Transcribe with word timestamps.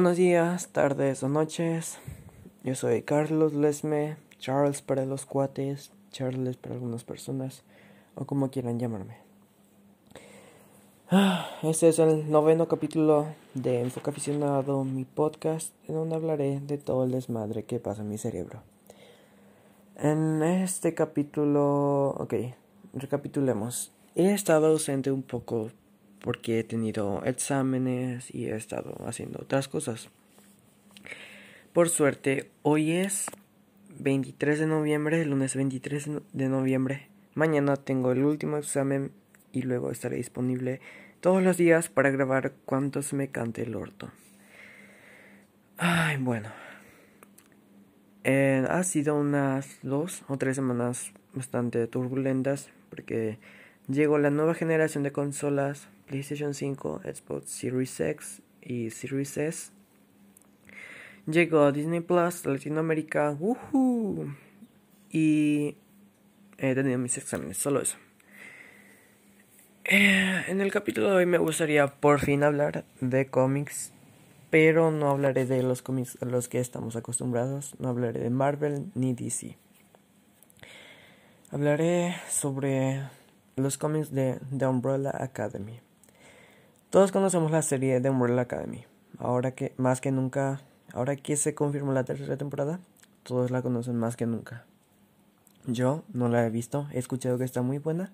Buenos 0.00 0.16
días, 0.16 0.68
tardes 0.68 1.22
o 1.22 1.28
noches. 1.28 1.98
Yo 2.64 2.74
soy 2.74 3.02
Carlos 3.02 3.52
Lesme, 3.52 4.16
Charles 4.38 4.80
para 4.80 5.04
los 5.04 5.26
cuates, 5.26 5.92
Charles 6.10 6.56
para 6.56 6.74
algunas 6.74 7.04
personas, 7.04 7.64
o 8.14 8.24
como 8.24 8.50
quieran 8.50 8.78
llamarme. 8.78 9.18
Ah, 11.10 11.50
este 11.62 11.90
es 11.90 11.98
el 11.98 12.30
noveno 12.30 12.66
capítulo 12.66 13.26
de 13.52 13.82
Enfoque 13.82 14.08
Aficionado, 14.08 14.84
mi 14.84 15.04
podcast, 15.04 15.74
en 15.86 15.96
donde 15.96 16.14
hablaré 16.14 16.60
de 16.60 16.78
todo 16.78 17.04
el 17.04 17.10
desmadre 17.10 17.64
que 17.64 17.78
pasa 17.78 18.00
en 18.00 18.08
mi 18.08 18.16
cerebro. 18.16 18.62
En 19.98 20.42
este 20.42 20.94
capítulo, 20.94 22.08
ok, 22.12 22.34
recapitulemos. 22.94 23.92
He 24.14 24.32
estado 24.32 24.68
ausente 24.68 25.10
un 25.10 25.22
poco 25.22 25.70
porque 26.22 26.60
he 26.60 26.64
tenido 26.64 27.22
exámenes 27.24 28.34
y 28.34 28.46
he 28.46 28.56
estado 28.56 28.94
haciendo 29.06 29.40
otras 29.42 29.68
cosas. 29.68 30.08
Por 31.72 31.88
suerte, 31.88 32.50
hoy 32.62 32.92
es 32.92 33.26
23 33.98 34.58
de 34.58 34.66
noviembre, 34.66 35.22
el 35.22 35.30
lunes 35.30 35.54
23 35.54 36.10
de 36.32 36.48
noviembre. 36.48 37.08
Mañana 37.34 37.76
tengo 37.76 38.12
el 38.12 38.24
último 38.24 38.56
examen 38.56 39.12
y 39.52 39.62
luego 39.62 39.90
estaré 39.90 40.16
disponible 40.16 40.80
todos 41.20 41.42
los 41.42 41.56
días 41.56 41.88
para 41.88 42.10
grabar 42.10 42.52
cuantos 42.64 43.12
me 43.12 43.28
cante 43.28 43.62
el 43.62 43.74
orto. 43.76 44.10
Ay, 45.76 46.16
bueno. 46.18 46.50
Eh, 48.24 48.66
ha 48.68 48.82
sido 48.82 49.16
unas 49.16 49.78
dos 49.82 50.24
o 50.28 50.36
tres 50.36 50.56
semanas 50.56 51.12
bastante 51.32 51.86
turbulentas 51.86 52.68
porque 52.90 53.38
llegó 53.88 54.18
la 54.18 54.30
nueva 54.30 54.54
generación 54.54 55.04
de 55.04 55.12
consolas 55.12 55.88
PlayStation 56.10 56.54
5, 56.54 57.02
Xbox 57.04 57.50
Series 57.50 58.00
X 58.00 58.42
y 58.62 58.90
Series 58.90 59.36
S. 59.38 59.70
Llegó 61.24 61.70
Disney 61.70 62.00
Plus, 62.00 62.46
Latinoamérica, 62.46 63.30
¡Woohoo! 63.30 64.34
Y 65.08 65.76
he 66.58 66.74
tenido 66.74 66.98
mis 66.98 67.16
exámenes, 67.16 67.58
solo 67.58 67.80
eso. 67.80 67.96
Eh, 69.84 70.46
en 70.48 70.60
el 70.60 70.72
capítulo 70.72 71.10
de 71.10 71.16
hoy 71.18 71.26
me 71.26 71.38
gustaría 71.38 71.86
por 71.86 72.18
fin 72.18 72.42
hablar 72.42 72.84
de 73.00 73.28
cómics, 73.28 73.92
pero 74.50 74.90
no 74.90 75.10
hablaré 75.10 75.46
de 75.46 75.62
los 75.62 75.80
cómics 75.80 76.18
a 76.20 76.24
los 76.24 76.48
que 76.48 76.58
estamos 76.58 76.96
acostumbrados, 76.96 77.76
no 77.78 77.88
hablaré 77.88 78.18
de 78.18 78.30
Marvel 78.30 78.90
ni 78.96 79.14
DC. 79.14 79.56
Hablaré 81.52 82.16
sobre 82.28 83.00
los 83.54 83.78
cómics 83.78 84.10
de 84.10 84.40
The 84.58 84.66
Umbrella 84.66 85.12
Academy. 85.16 85.78
Todos 86.90 87.12
conocemos 87.12 87.52
la 87.52 87.62
serie 87.62 88.00
de 88.00 88.10
Umbrella 88.10 88.42
Academy. 88.42 88.84
Ahora 89.20 89.52
que 89.52 89.72
más 89.76 90.00
que 90.00 90.10
nunca, 90.10 90.60
ahora 90.92 91.14
que 91.14 91.36
se 91.36 91.54
confirmó 91.54 91.92
la 91.92 92.02
tercera 92.02 92.36
temporada, 92.36 92.80
todos 93.22 93.52
la 93.52 93.62
conocen 93.62 93.94
más 93.96 94.16
que 94.16 94.26
nunca. 94.26 94.64
Yo 95.68 96.02
no 96.12 96.26
la 96.26 96.44
he 96.44 96.50
visto, 96.50 96.88
he 96.92 96.98
escuchado 96.98 97.38
que 97.38 97.44
está 97.44 97.62
muy 97.62 97.78
buena, 97.78 98.10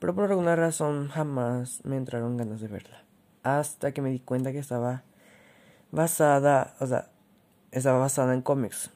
pero 0.00 0.14
por 0.14 0.30
alguna 0.30 0.54
razón 0.54 1.08
jamás 1.08 1.80
me 1.84 1.96
entraron 1.96 2.36
ganas 2.36 2.60
de 2.60 2.68
verla. 2.68 3.04
Hasta 3.42 3.92
que 3.92 4.02
me 4.02 4.10
di 4.10 4.20
cuenta 4.20 4.52
que 4.52 4.58
estaba 4.58 5.02
basada, 5.90 6.74
o 6.80 6.86
sea, 6.86 7.08
estaba 7.70 8.00
basada 8.00 8.34
en 8.34 8.42
cómics. 8.42 8.90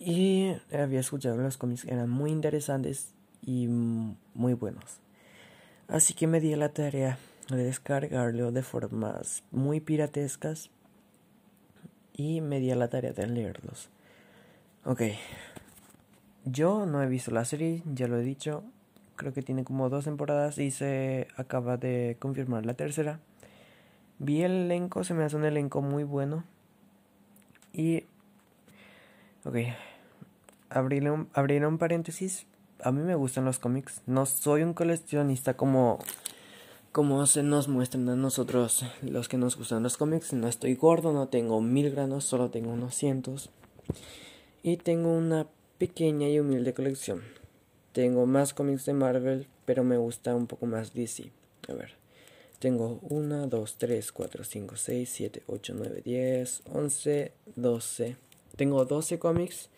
Y 0.00 0.52
había 0.72 0.98
escuchado 0.98 1.36
que 1.36 1.44
los 1.44 1.58
cómics 1.58 1.84
eran 1.84 2.10
muy 2.10 2.32
interesantes 2.32 3.14
y 3.40 3.68
muy 3.68 4.54
buenos. 4.54 4.98
Así 5.86 6.12
que 6.12 6.26
me 6.26 6.40
di 6.40 6.56
la 6.56 6.70
tarea 6.70 7.20
de 7.48 7.64
descargarlo 7.64 8.50
de 8.50 8.62
formas 8.62 9.44
muy 9.50 9.80
piratescas 9.80 10.70
y 12.12 12.40
me 12.40 12.60
di 12.60 12.70
a 12.70 12.76
la 12.76 12.88
tarea 12.88 13.12
de 13.12 13.26
leerlos. 13.26 13.90
Ok. 14.84 15.02
Yo 16.44 16.86
no 16.86 17.02
he 17.02 17.06
visto 17.06 17.30
la 17.30 17.44
serie, 17.44 17.82
ya 17.92 18.08
lo 18.08 18.18
he 18.18 18.22
dicho. 18.22 18.64
Creo 19.16 19.32
que 19.32 19.42
tiene 19.42 19.64
como 19.64 19.88
dos 19.88 20.04
temporadas 20.04 20.58
y 20.58 20.70
se 20.70 21.28
acaba 21.36 21.76
de 21.76 22.16
confirmar 22.18 22.66
la 22.66 22.74
tercera. 22.74 23.20
Vi 24.18 24.42
el 24.42 24.52
elenco, 24.52 25.04
se 25.04 25.14
me 25.14 25.24
hace 25.24 25.36
un 25.36 25.44
elenco 25.44 25.82
muy 25.82 26.04
bueno. 26.04 26.44
Y... 27.72 28.04
Ok. 29.44 29.56
Abriré 30.70 31.10
un, 31.10 31.28
abriré 31.34 31.66
un 31.66 31.78
paréntesis. 31.78 32.46
A 32.82 32.92
mí 32.92 33.02
me 33.02 33.14
gustan 33.14 33.44
los 33.44 33.58
cómics. 33.58 34.02
No 34.06 34.26
soy 34.26 34.62
un 34.62 34.74
coleccionista 34.74 35.54
como 35.54 35.98
como 36.96 37.26
se 37.26 37.42
nos 37.42 37.68
muestran 37.68 38.08
a 38.08 38.16
nosotros 38.16 38.82
los 39.02 39.28
que 39.28 39.36
nos 39.36 39.58
gustan 39.58 39.82
los 39.82 39.98
cómics, 39.98 40.32
no 40.32 40.48
estoy 40.48 40.76
gordo, 40.76 41.12
no 41.12 41.28
tengo 41.28 41.60
mil 41.60 41.90
granos, 41.90 42.24
solo 42.24 42.48
tengo 42.48 42.70
unos 42.72 42.94
cientos. 42.94 43.50
Y 44.62 44.78
tengo 44.78 45.12
una 45.12 45.46
pequeña 45.76 46.26
y 46.30 46.38
humilde 46.38 46.72
colección. 46.72 47.20
Tengo 47.92 48.24
más 48.24 48.54
cómics 48.54 48.86
de 48.86 48.94
Marvel, 48.94 49.46
pero 49.66 49.84
me 49.84 49.98
gusta 49.98 50.34
un 50.34 50.46
poco 50.46 50.64
más 50.64 50.94
DC. 50.94 51.30
A 51.68 51.74
ver. 51.74 51.96
Tengo 52.60 52.98
1, 53.02 53.46
2, 53.46 53.74
3, 53.76 54.12
4, 54.12 54.44
5, 54.44 54.76
6, 54.78 55.10
7, 55.12 55.42
8, 55.48 55.74
9, 55.76 56.02
10, 56.02 56.62
11, 56.72 57.32
12. 57.56 58.16
Tengo 58.56 58.86
12 58.86 59.18
cómics. 59.18 59.68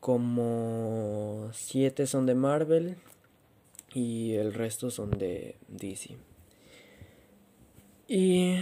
Como 0.00 1.50
7 1.52 2.06
son 2.06 2.24
de 2.24 2.34
Marvel, 2.34 2.96
y 3.92 4.34
el 4.34 4.54
resto 4.54 4.90
son 4.90 5.10
de 5.10 5.56
DC. 5.68 6.16
Y 8.08 8.58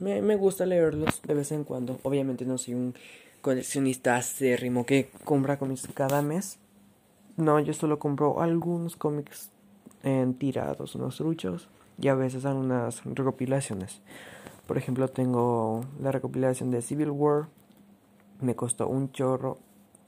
me, 0.00 0.22
me, 0.22 0.36
gusta 0.36 0.66
leerlos 0.66 1.20
de 1.22 1.34
vez 1.34 1.52
en 1.52 1.64
cuando. 1.64 1.98
Obviamente 2.02 2.44
no 2.44 2.58
soy 2.58 2.74
un 2.74 2.94
coleccionista 3.40 4.16
acérrimo 4.16 4.86
que 4.86 5.10
compra 5.24 5.58
cómics 5.58 5.88
cada 5.94 6.22
mes. 6.22 6.58
No, 7.36 7.58
yo 7.60 7.72
solo 7.72 7.98
compro 7.98 8.40
algunos 8.40 8.96
cómics 8.96 9.50
en 10.02 10.34
tirados, 10.34 10.94
unos 10.94 11.16
truchos 11.16 11.68
y 11.98 12.08
a 12.08 12.14
veces 12.14 12.44
algunas 12.44 13.04
recopilaciones. 13.04 14.00
Por 14.66 14.78
ejemplo, 14.78 15.08
tengo 15.08 15.84
la 16.00 16.12
recopilación 16.12 16.70
de 16.70 16.82
Civil 16.82 17.10
War. 17.10 17.48
Me 18.40 18.54
costó 18.54 18.88
un 18.88 19.12
chorro. 19.12 19.58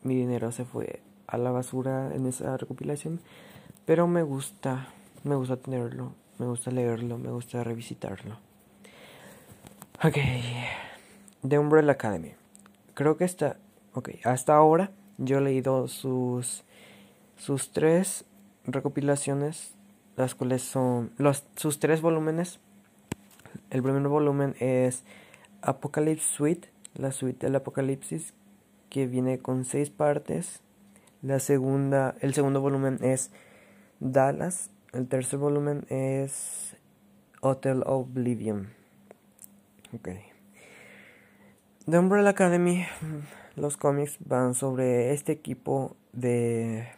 Mi 0.03 0.15
dinero 0.15 0.53
se 0.53 0.65
fue 0.65 1.01
a 1.27 1.37
la 1.37 1.51
basura 1.51 2.15
en 2.15 2.27
esa 2.27 2.57
recopilación. 2.57 3.21
Pero 3.85 4.07
me 4.07 4.23
gusta, 4.23 4.87
me 5.25 5.35
gusta 5.35 5.57
tenerlo, 5.57 6.13
me 6.39 6.47
gusta 6.47 6.71
leerlo, 6.71 7.19
me 7.19 7.31
gusta 7.31 7.65
revisitarlo. 7.65 8.39
Ok, 10.05 10.17
The 11.47 11.59
Umbrella 11.59 11.93
Academy. 11.93 12.33
Creo 12.95 13.17
que 13.17 13.25
está, 13.25 13.57
ok, 13.95 14.11
hasta 14.25 14.55
ahora 14.55 14.91
yo 15.19 15.39
he 15.39 15.41
leído 15.41 15.89
sus, 15.89 16.65
sus 17.37 17.73
tres 17.73 18.25
recopilaciones, 18.65 19.75
las 20.17 20.35
cuales 20.35 20.63
son 20.63 21.11
los, 21.19 21.45
sus 21.57 21.81
tres 21.81 22.01
volúmenes. 22.01 22.61
El 23.71 23.83
primer 23.83 24.07
volumen 24.09 24.55
es 24.61 25.05
Apocalypse 25.61 26.27
Suite, 26.27 26.69
la 26.95 27.11
suite 27.11 27.47
del 27.47 27.57
Apocalipsis, 27.57 28.35
que 28.91 29.07
viene 29.07 29.39
con 29.39 29.65
seis 29.65 29.91
partes. 29.91 30.61
La 31.21 31.39
segunda, 31.39 32.15
el 32.21 32.35
segundo 32.35 32.61
volumen 32.61 32.99
es 33.03 33.31
Dallas. 34.03 34.71
El 34.93 35.07
tercer 35.07 35.39
volumen 35.39 35.87
es 35.89 36.77
Hotel 37.41 37.85
Oblivion. 37.87 38.71
Ok. 39.95 40.09
The 41.89 41.99
Umbrella 41.99 42.31
Academy, 42.31 42.85
los 43.55 43.77
cómics 43.77 44.19
van 44.21 44.55
sobre 44.55 45.13
este 45.13 45.31
equipo 45.31 45.97
de 46.13 46.89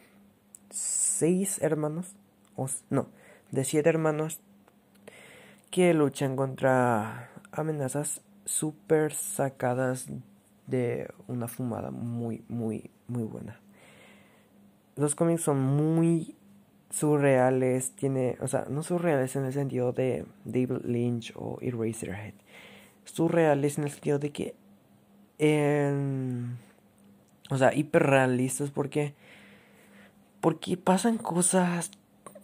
seis 0.71 1.61
hermanos, 1.63 2.17
o, 2.57 2.69
no, 2.89 3.09
de 3.51 3.65
siete 3.65 3.91
hermanos 3.91 4.41
que 5.71 5.93
luchan 5.93 6.37
contra 6.37 7.31
amenazas 7.53 8.23
super 8.47 9.13
sacadas 9.13 10.07
de 10.67 11.13
una 11.29 11.49
fumada 11.49 11.91
muy, 11.91 12.45
muy, 12.49 12.91
muy 13.09 13.25
buena. 13.25 13.61
Los 14.97 15.15
cómics 15.15 15.43
son 15.43 15.61
muy 15.61 16.37
surreales, 16.95 17.91
tiene, 17.97 18.37
o 18.41 18.47
sea, 18.47 18.67
no 18.69 18.85
surreales 18.85 19.35
en 19.35 19.45
el 19.45 19.53
sentido 19.53 19.93
de 19.93 20.27
David 20.45 20.85
Lynch 20.85 21.33
o 21.35 21.59
Eraserhead, 21.61 22.35
surreales 23.05 23.79
en 23.79 23.85
el 23.85 23.91
sentido 23.91 24.21
de 24.21 24.31
que, 24.31 24.55
o 27.51 27.59
sea, 27.59 27.75
hiperrealistas 27.75 28.71
porque, 28.71 29.15
porque 30.41 30.77
pasan 30.77 31.19
cosas 31.19 31.91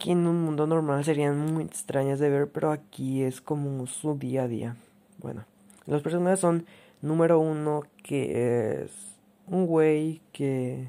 que 0.01 0.11
en 0.11 0.27
un 0.27 0.43
mundo 0.43 0.67
normal 0.67 1.05
serían 1.05 1.39
muy 1.39 1.63
extrañas 1.63 2.19
de 2.19 2.31
ver, 2.31 2.49
pero 2.49 2.73
aquí 2.73 3.23
es 3.23 3.41
como 3.41 3.87
su 3.87 4.19
día 4.19 4.45
a 4.45 4.49
día. 4.49 4.77
Bueno, 5.19 5.45
los 5.87 6.03
personajes 6.03 6.41
son 6.41 6.67
número 7.03 7.39
uno 7.39 7.85
que 8.03 8.83
es 8.83 8.91
un 9.47 9.67
güey 9.67 10.23
que 10.33 10.89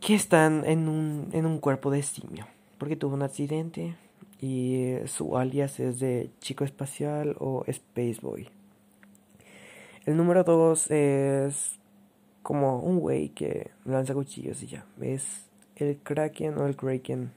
que 0.00 0.14
están 0.14 0.64
en 0.64 0.88
un, 0.88 1.28
en 1.32 1.46
un 1.46 1.58
cuerpo 1.58 1.90
de 1.90 2.02
simio, 2.02 2.46
porque 2.78 2.96
tuvo 2.96 3.14
un 3.14 3.22
accidente 3.22 3.96
y 4.40 4.94
su 5.06 5.36
alias 5.36 5.80
es 5.80 5.98
de 5.98 6.30
Chico 6.40 6.64
Espacial 6.64 7.36
o 7.40 7.64
Space 7.66 8.18
Boy. 8.22 8.48
El 10.04 10.16
número 10.16 10.44
2 10.44 10.90
es 10.90 11.78
como 12.42 12.78
un 12.78 13.00
güey 13.00 13.30
que 13.30 13.70
lanza 13.84 14.14
cuchillos 14.14 14.62
y 14.62 14.68
ya. 14.68 14.86
Es 15.00 15.44
el 15.76 15.98
Kraken 15.98 16.56
o 16.58 16.66
el 16.66 16.76
Kraken. 16.76 17.32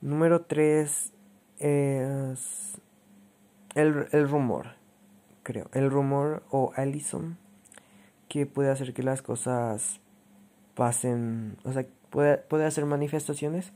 Número 0.00 0.40
3 0.42 1.12
es 1.58 2.80
el, 3.74 4.06
el 4.10 4.28
rumor, 4.28 4.74
creo. 5.42 5.68
El 5.72 5.90
rumor 5.90 6.42
o 6.50 6.72
Allison 6.74 7.36
que 8.28 8.46
puede 8.46 8.70
hacer 8.70 8.94
que 8.94 9.02
las 9.02 9.22
cosas 9.22 10.00
pasen, 10.80 11.58
o 11.64 11.74
sea, 11.74 11.84
puede, 12.08 12.38
puede 12.38 12.64
hacer 12.64 12.86
manifestaciones 12.86 13.70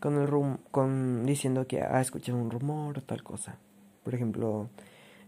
con 0.00 0.14
el 0.14 0.26
rum 0.26 0.56
con 0.70 1.26
diciendo 1.26 1.66
que 1.66 1.82
ha 1.82 2.00
escuchado 2.00 2.38
un 2.38 2.50
rumor 2.50 2.96
o 2.96 3.02
tal 3.02 3.22
cosa. 3.22 3.58
Por 4.02 4.14
ejemplo, 4.14 4.70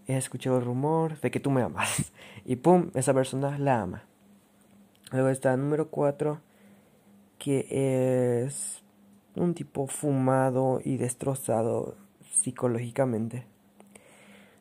he 0.06 0.16
escuchado 0.16 0.56
el 0.56 0.64
rumor 0.64 1.20
de 1.20 1.30
que 1.30 1.38
tú 1.38 1.50
me 1.50 1.60
amas 1.60 2.12
y 2.46 2.56
pum, 2.56 2.90
esa 2.94 3.12
persona 3.12 3.58
la 3.58 3.82
ama. 3.82 4.04
Luego 5.12 5.28
está 5.28 5.54
número 5.54 5.90
4 5.90 6.40
que 7.38 7.66
es 8.46 8.82
un 9.34 9.52
tipo 9.52 9.86
fumado 9.86 10.81
y 10.82 10.96
destrozado 10.96 11.94
psicológicamente. 12.22 13.44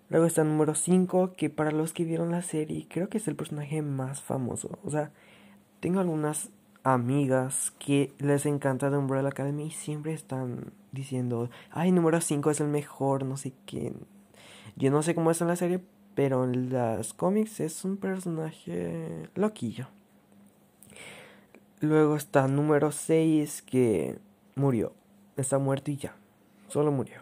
Luego 0.10 0.26
está 0.26 0.44
número 0.44 0.76
5, 0.76 1.32
que 1.38 1.50
para 1.50 1.72
los 1.72 1.94
que 1.94 2.04
vieron 2.04 2.32
la 2.32 2.42
serie, 2.42 2.88
creo 2.90 3.08
que 3.08 3.20
es 3.20 3.28
el 3.30 3.38
personaje 3.38 3.82
más 3.82 4.22
famoso. 4.22 4.80
O 4.84 4.92
sea, 4.92 5.12
tengo 5.80 6.00
algunas 6.00 6.50
amigas 6.94 7.74
que 7.80 8.14
les 8.18 8.46
encanta 8.46 8.90
The 8.90 8.96
Umbrella 8.96 9.28
Academy 9.28 9.66
y 9.66 9.72
siempre 9.72 10.14
están 10.14 10.72
diciendo, 10.94 11.50
ay, 11.70 11.92
número 11.92 12.22
5 12.22 12.50
es 12.50 12.62
el 12.62 12.68
mejor, 12.68 13.26
no 13.26 13.36
sé 13.36 13.54
qué. 13.66 13.92
Yo 14.78 14.90
no 14.90 15.04
sé 15.04 15.14
cómo 15.14 15.32
es 15.32 15.42
en 15.42 15.48
la 15.48 15.58
serie, 15.58 15.82
pero 16.16 16.46
en 16.46 16.72
las 16.72 17.14
cómics 17.14 17.60
es 17.60 17.84
un 17.84 17.98
personaje 17.98 19.28
loquillo. 19.36 19.90
Luego 21.82 22.16
está 22.16 22.48
número 22.48 22.94
6 22.94 23.64
que 23.64 24.18
murió. 24.56 24.94
Está 25.36 25.60
muerto 25.60 25.92
y 25.92 25.98
ya. 25.98 26.16
Solo 26.70 26.92
murió. 26.92 27.20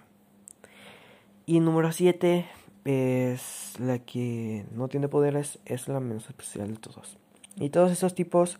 Y 1.47 1.59
número 1.59 1.91
7 1.91 2.45
es 2.85 3.79
la 3.79 3.97
que 3.97 4.65
no 4.71 4.89
tiene 4.89 5.07
poderes, 5.07 5.57
es 5.65 5.87
la 5.87 5.99
menos 5.99 6.27
especial 6.27 6.71
de 6.71 6.77
todos. 6.77 7.17
Y 7.55 7.69
todos 7.69 7.91
esos 7.91 8.13
tipos 8.13 8.59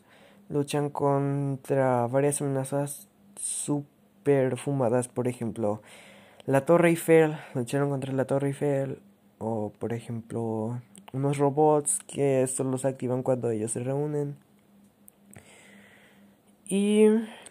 luchan 0.50 0.90
contra 0.90 2.08
varias 2.08 2.42
amenazas 2.42 3.08
super 3.36 4.58
fumadas, 4.58 5.08
por 5.08 5.28
ejemplo, 5.28 5.82
la 6.46 6.66
Torre 6.66 6.90
Eiffel, 6.90 7.38
lucharon 7.54 7.90
contra 7.90 8.14
la 8.14 8.26
Torre 8.26 8.48
Eiffel, 8.48 9.00
o 9.40 9.72
por 9.80 9.94
ejemplo, 9.94 10.80
unos 11.14 11.38
robots 11.38 12.00
que 12.08 12.46
solo 12.48 12.78
se 12.78 12.88
activan 12.88 13.24
cuando 13.24 13.50
ellos 13.50 13.72
se 13.72 13.84
reúnen. 13.84 14.38
Y 16.68 17.06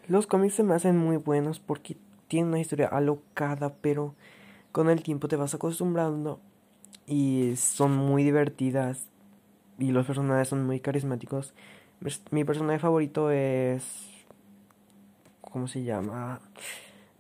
los 0.08 0.26
cómics 0.26 0.54
se 0.54 0.62
me 0.62 0.74
hacen 0.74 0.96
muy 0.96 1.16
buenos 1.16 1.60
porque 1.60 1.96
tienen 2.28 2.48
una 2.48 2.60
historia 2.60 2.88
alocada, 2.88 3.74
pero 3.80 4.14
con 4.72 4.90
el 4.90 5.02
tiempo 5.02 5.28
te 5.28 5.36
vas 5.36 5.54
acostumbrando 5.54 6.40
y 7.06 7.54
son 7.56 7.96
muy 7.96 8.24
divertidas 8.24 9.08
y 9.78 9.92
los 9.92 10.06
personajes 10.06 10.48
son 10.48 10.66
muy 10.66 10.80
carismáticos. 10.80 11.54
Mi 12.30 12.44
personaje 12.44 12.78
favorito 12.78 13.30
es 13.30 13.82
¿cómo 15.40 15.68
se 15.68 15.84
llama? 15.84 16.38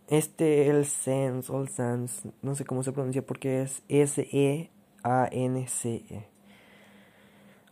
Este 0.08 0.68
el 0.68 0.84
Sans 0.84 1.48
o 1.48 1.66
Sans, 1.66 2.24
no 2.42 2.54
sé 2.54 2.66
cómo 2.66 2.82
se 2.82 2.92
pronuncia 2.92 3.24
porque 3.24 3.62
es 3.62 3.82
S 3.88 4.28
E 4.30 4.70
A 5.02 5.26
N 5.32 5.66
C 5.68 6.04
E. 6.10 6.28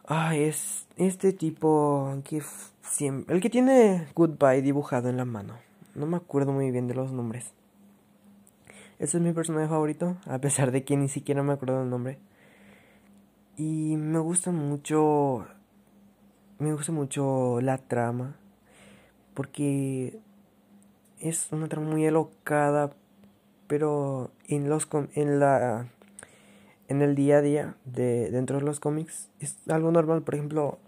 Ah, 0.07 0.35
es 0.37 0.87
este 0.97 1.35
tipo 1.35 2.17
que 2.25 2.43
siempre 2.81 3.35
el 3.35 3.43
que 3.43 3.51
tiene 3.51 4.09
Goodbye 4.15 4.63
dibujado 4.63 5.11
en 5.11 5.19
la 5.19 5.27
mano. 5.27 5.59
No 5.95 6.07
me 6.07 6.17
acuerdo 6.17 6.53
muy 6.53 6.71
bien 6.71 6.89
de 6.89 6.95
los 6.95 7.13
nombres. 7.13 7.53
Ese 8.99 9.19
es 9.19 9.23
mi 9.23 9.35
personaje 9.35 9.69
favorito, 9.69 10.17
a 10.25 10.39
pesar 10.39 10.71
de 10.71 10.83
que 10.85 10.97
ni 10.97 11.11
siquiera 11.11 11.43
me 11.43 11.53
acuerdo 11.53 11.81
del 11.81 11.91
nombre. 11.91 12.19
Y 13.59 13.97
me 13.99 14.19
gusta 14.19 14.51
mucho. 14.51 15.47
Me 16.63 16.73
gusta 16.73 16.93
mucho 16.93 17.61
la 17.61 17.77
trama. 17.77 18.37
Porque 19.35 20.21
es 21.19 21.49
una 21.51 21.67
trama 21.67 21.91
muy 21.91 22.07
alocada. 22.07 22.93
Pero 23.67 24.31
en 24.47 24.69
los 24.69 24.87
en 25.15 25.41
la 25.41 25.89
en 26.87 27.03
el 27.03 27.17
día 27.17 27.39
a 27.39 27.41
día 27.41 27.77
de 27.85 28.31
dentro 28.31 28.61
de 28.61 28.65
los 28.65 28.79
cómics 28.79 29.29
es 29.41 29.57
algo 29.69 29.91
normal. 29.91 30.23
Por 30.23 30.37
ejemplo, 30.37 30.79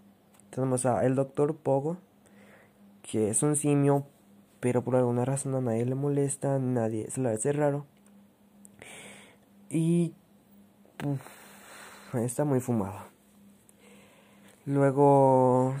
tenemos 0.49 0.85
a 0.85 1.05
el 1.05 1.15
Doctor 1.15 1.57
Pogo, 1.57 1.97
que 3.01 3.29
es 3.29 3.43
un 3.43 3.57
simio, 3.57 4.05
pero 4.61 4.81
por 4.81 4.95
alguna 4.95 5.25
razón 5.25 5.55
a 5.55 5.61
nadie 5.61 5.85
le 5.85 5.95
molesta, 5.95 6.57
nadie 6.57 7.11
se 7.11 7.19
le 7.19 7.31
hace 7.31 7.51
raro. 7.51 7.85
Y 9.69 10.13
está 12.13 12.45
muy 12.45 12.61
fumado. 12.61 13.14
Luego 14.65 15.75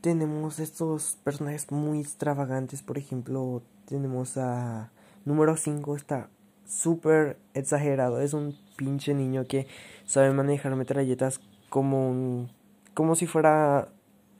tenemos 0.00 0.58
estos 0.58 1.18
personajes 1.24 1.70
muy 1.72 2.00
extravagantes. 2.00 2.82
Por 2.82 2.98
ejemplo, 2.98 3.62
tenemos 3.86 4.36
a 4.36 4.90
número 5.24 5.56
5, 5.56 5.96
está 5.96 6.28
súper 6.66 7.38
exagerado. 7.54 8.20
Es 8.20 8.34
un 8.34 8.56
pinche 8.76 9.14
niño 9.14 9.46
que 9.46 9.66
sabe 10.06 10.32
manejar 10.32 10.76
metralletas 10.76 11.40
como 11.70 12.10
un, 12.10 12.50
como 12.94 13.14
si 13.14 13.26
fuera... 13.26 13.88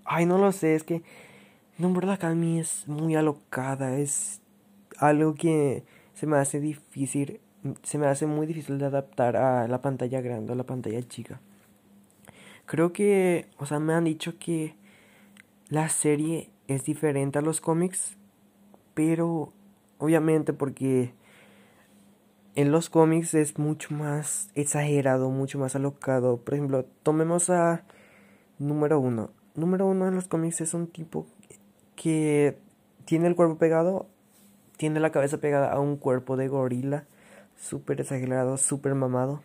Ay, 0.05 0.27
no 0.27 0.39
lo 0.39 0.53
sé, 0.53 0.75
es 0.75 0.85
que 0.85 1.03
Número 1.79 2.09
de 2.09 2.15
Academy 2.15 2.59
es 2.59 2.89
muy 2.89 3.15
alocada. 3.15 3.97
Es 3.99 4.41
algo 4.99 5.35
que 5.35 5.85
se 6.15 6.27
me 6.27 6.37
hace 6.37 6.61
difícil 6.61 7.41
se 7.83 7.99
me 7.99 8.07
hace 8.07 8.27
muy 8.27 8.47
difícil 8.47 8.79
de 8.79 8.87
adaptar 8.87 9.37
a 9.37 9.67
la 9.69 9.81
pantalla 9.81 10.21
grande 10.21 10.53
o 10.53 10.57
la 10.57 10.65
pantalla 10.65 11.03
chica. 11.07 11.41
Creo 12.69 12.93
que, 12.93 13.49
o 13.57 13.65
sea, 13.65 13.81
me 13.81 13.95
han 13.95 14.05
dicho 14.05 14.39
que 14.39 14.77
la 15.71 15.89
serie 15.89 16.51
es 16.67 16.85
diferente 16.85 17.39
a 17.39 17.43
los 17.43 17.63
cómics, 17.63 18.19
pero 18.93 19.55
obviamente 19.97 20.53
porque 20.53 21.15
en 22.57 22.71
los 22.71 22.91
cómics 22.91 23.33
es 23.33 23.59
mucho 23.59 23.95
más 23.95 24.51
exagerado, 24.55 25.31
mucho 25.31 25.59
más 25.59 25.77
alocado. 25.77 26.45
Por 26.45 26.53
ejemplo, 26.53 26.85
tomemos 27.03 27.49
a 27.49 27.87
número 28.59 29.01
uno. 29.01 29.31
Número 29.55 29.87
uno 29.87 30.07
en 30.07 30.15
los 30.15 30.29
cómics 30.29 30.61
es 30.61 30.75
un 30.75 30.89
tipo 30.89 31.27
que 31.97 32.59
tiene 33.07 33.29
el 33.29 33.35
cuerpo 33.35 33.57
pegado, 33.57 34.11
tiene 34.77 35.01
la 35.01 35.11
cabeza 35.11 35.39
pegada 35.39 35.73
a 35.73 35.81
un 35.81 35.97
cuerpo 35.97 36.37
de 36.37 36.49
gorila 36.49 37.07
súper 37.57 38.03
exagerado, 38.03 38.59
súper 38.59 38.95
mamado. 38.95 39.43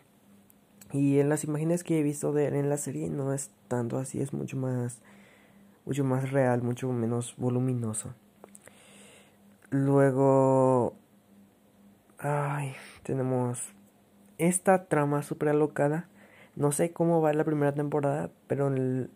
Y 0.92 1.18
en 1.18 1.28
las 1.28 1.44
imágenes 1.44 1.82
que 1.82 1.98
he 1.98 2.02
visto 2.02 2.32
de 2.32 2.46
él 2.46 2.54
en 2.54 2.68
la 2.68 2.76
serie 2.76 3.08
no 3.10 3.32
es 3.32 3.50
tanto 3.68 3.98
así, 3.98 4.20
es 4.20 4.32
mucho 4.32 4.56
más 4.56 5.00
mucho 5.84 6.04
más 6.04 6.30
real, 6.30 6.62
mucho 6.62 6.90
menos 6.92 7.34
voluminoso. 7.36 8.14
Luego 9.70 10.94
ay, 12.18 12.74
tenemos 13.02 13.74
esta 14.38 14.86
trama 14.86 15.22
súper 15.22 15.50
alocada. 15.50 16.08
No 16.56 16.72
sé 16.72 16.92
cómo 16.92 17.20
va 17.20 17.32
la 17.32 17.44
primera 17.44 17.72
temporada, 17.72 18.30
pero 18.46 18.68
en 18.68 18.78
el, 18.78 19.10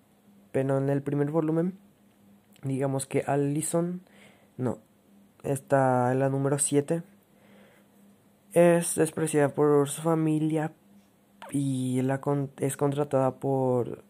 pero 0.53 0.79
en 0.79 0.89
el 0.89 1.03
primer 1.03 1.31
volumen 1.31 1.79
digamos 2.63 3.07
que 3.07 3.25
Allison 3.27 4.03
no, 4.57 4.79
está 5.43 6.13
en 6.13 6.19
la 6.19 6.29
número 6.29 6.59
7 6.59 7.03
es 8.53 8.95
despreciada 8.95 9.51
por 9.51 9.89
su 9.89 10.03
familia 10.03 10.73
y 11.51 12.01
la 12.03 12.21
es 12.59 12.77
contratada 12.77 13.37
por 13.37 14.03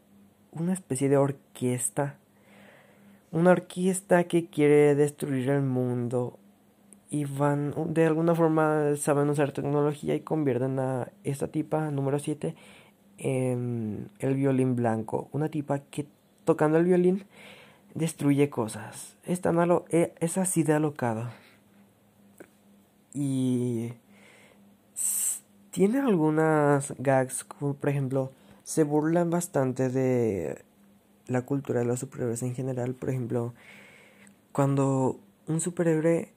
una 0.52 0.73
especie 0.73 1.09
de 1.09 1.16
orquesta. 1.16 2.16
Una 3.30 3.50
orquesta 3.50 4.25
que 4.25 4.47
quiere 4.47 4.95
destruir 4.95 5.50
el 5.50 5.62
mundo 5.62 6.38
y 7.11 7.25
van 7.25 7.75
de 7.92 8.07
alguna 8.07 8.35
forma 8.35 8.97
saben 8.97 9.30
usar 9.30 9.52
tecnología 9.52 10.14
y 10.14 10.21
convierten 10.21 10.78
a 10.78 11.09
esta 11.25 11.49
tipa 11.49 11.90
número 11.90 12.18
7 12.18 12.54
en 13.18 14.11
el 14.18 14.35
violín 14.35 14.76
blanco. 14.76 15.28
Una 15.33 15.49
tipa 15.49 15.80
que 15.80 16.07
tocando 16.45 16.78
el 16.78 16.85
violín 16.85 17.25
destruye 17.95 18.49
cosas. 18.49 19.16
Es, 19.25 19.40
tan 19.40 19.59
e, 19.90 20.14
es 20.21 20.38
así 20.38 20.62
de 20.62 20.75
alocada. 20.75 21.33
Y 23.12 23.92
tiene 25.78 26.00
algunas 26.00 26.92
gags, 26.99 27.44
como 27.44 27.75
por 27.75 27.90
ejemplo, 27.90 28.32
se 28.64 28.82
burlan 28.82 29.30
bastante 29.30 29.90
de 29.90 30.64
la 31.28 31.42
cultura 31.42 31.78
de 31.78 31.87
los 31.87 32.00
superhéroes 32.00 32.42
en 32.42 32.56
general. 32.56 32.94
Por 32.94 33.11
ejemplo, 33.11 33.54
cuando 34.50 35.20
un 35.47 35.61
superhéroe 35.61 36.32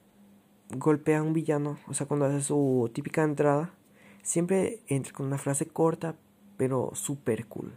golpea 0.70 1.18
a 1.18 1.22
un 1.24 1.32
villano, 1.32 1.80
o 1.88 1.92
sea, 1.92 2.06
cuando 2.06 2.26
hace 2.26 2.40
su 2.40 2.88
típica 2.94 3.24
entrada, 3.24 3.74
siempre 4.22 4.78
entra 4.86 5.12
con 5.12 5.26
una 5.26 5.38
frase 5.38 5.66
corta, 5.66 6.14
pero 6.56 6.92
super 6.94 7.46
cool. 7.46 7.72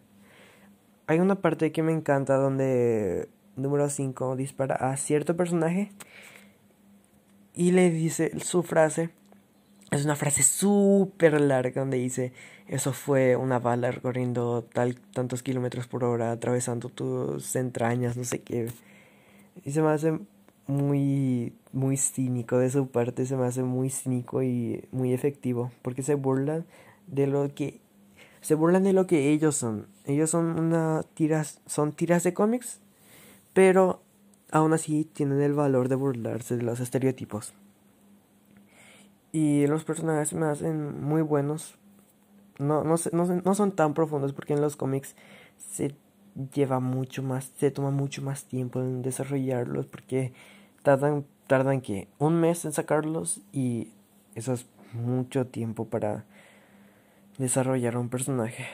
hay 1.08 1.20
una 1.20 1.42
parte 1.42 1.72
que 1.72 1.82
me 1.82 1.94
encanta 1.94 2.36
donde 2.36 3.28
número 3.56 3.90
5 3.90 4.36
dispara 4.36 4.76
a 4.76 4.98
cierto 4.98 5.36
personaje 5.36 5.92
y 7.56 7.72
le 7.72 7.90
dice 7.90 8.40
su 8.40 8.62
frase. 8.62 9.10
Es 9.92 10.04
una 10.04 10.16
frase 10.16 10.44
súper 10.44 11.40
larga 11.40 11.82
donde 11.82 11.98
dice, 11.98 12.34
eso 12.68 12.92
fue 12.92 13.36
una 13.36 13.60
bala 13.60 13.92
recorriendo 13.92 14.64
tal, 14.74 14.96
tantos 14.96 15.44
kilómetros 15.44 15.88
por 15.88 16.04
hora, 16.04 16.32
atravesando 16.32 16.90
tus 16.90 17.56
entrañas, 17.56 18.18
no 18.18 18.24
sé 18.24 18.42
qué. 18.42 18.72
Y 19.64 19.72
se 19.72 19.82
me 19.82 19.90
hace 19.90 20.20
muy, 20.68 21.54
muy 21.72 21.98
cínico 21.98 22.58
de 22.58 22.70
su 22.70 22.88
parte, 22.88 23.26
se 23.26 23.38
me 23.38 23.46
hace 23.46 23.64
muy 23.64 23.90
cínico 23.90 24.42
y 24.44 24.84
muy 24.92 25.14
efectivo, 25.14 25.72
porque 25.82 26.04
se 26.04 26.16
burlan 26.16 26.66
de 27.08 27.28
lo 27.28 27.54
que, 27.54 27.80
se 28.42 28.56
burlan 28.56 28.84
de 28.84 28.94
lo 28.94 29.06
que 29.08 29.32
ellos 29.32 29.56
son. 29.56 29.88
Ellos 30.06 30.32
son 30.32 30.60
una 30.60 31.04
tiras, 31.14 31.62
son 31.68 31.94
tiras 31.94 32.24
de 32.24 32.34
cómics, 32.34 32.80
pero 33.54 34.02
aún 34.52 34.74
así 34.74 35.06
tienen 35.06 35.42
el 35.42 35.54
valor 35.54 35.90
de 35.90 35.96
burlarse 35.96 36.58
de 36.58 36.64
los 36.64 36.80
estereotipos. 36.80 37.54
Y 39.36 39.68
los 39.68 39.84
personajes 39.84 40.34
me 40.34 40.46
hacen 40.46 41.04
muy 41.04 41.22
buenos. 41.22 41.78
No, 42.58 42.86
no, 42.86 42.96
no, 43.12 43.26
no 43.26 43.54
son 43.54 43.74
tan 43.74 43.94
profundos 43.94 44.32
porque 44.32 44.54
en 44.54 44.62
los 44.62 44.78
cómics 44.78 45.14
se 45.58 45.94
lleva 46.54 46.80
mucho 46.80 47.22
más, 47.22 47.52
se 47.58 47.70
toma 47.70 47.92
mucho 47.92 48.22
más 48.22 48.46
tiempo 48.46 48.80
en 48.80 49.02
desarrollarlos 49.02 49.88
porque 49.88 50.32
tardan, 50.84 51.26
tardan 51.48 51.82
que 51.82 52.08
un 52.18 52.40
mes 52.40 52.64
en 52.64 52.72
sacarlos 52.72 53.42
y 53.52 53.92
eso 54.36 54.54
es 54.54 54.68
mucho 54.94 55.48
tiempo 55.48 55.84
para 55.84 56.24
desarrollar 57.38 57.98
un 57.98 58.08
personaje. 58.08 58.66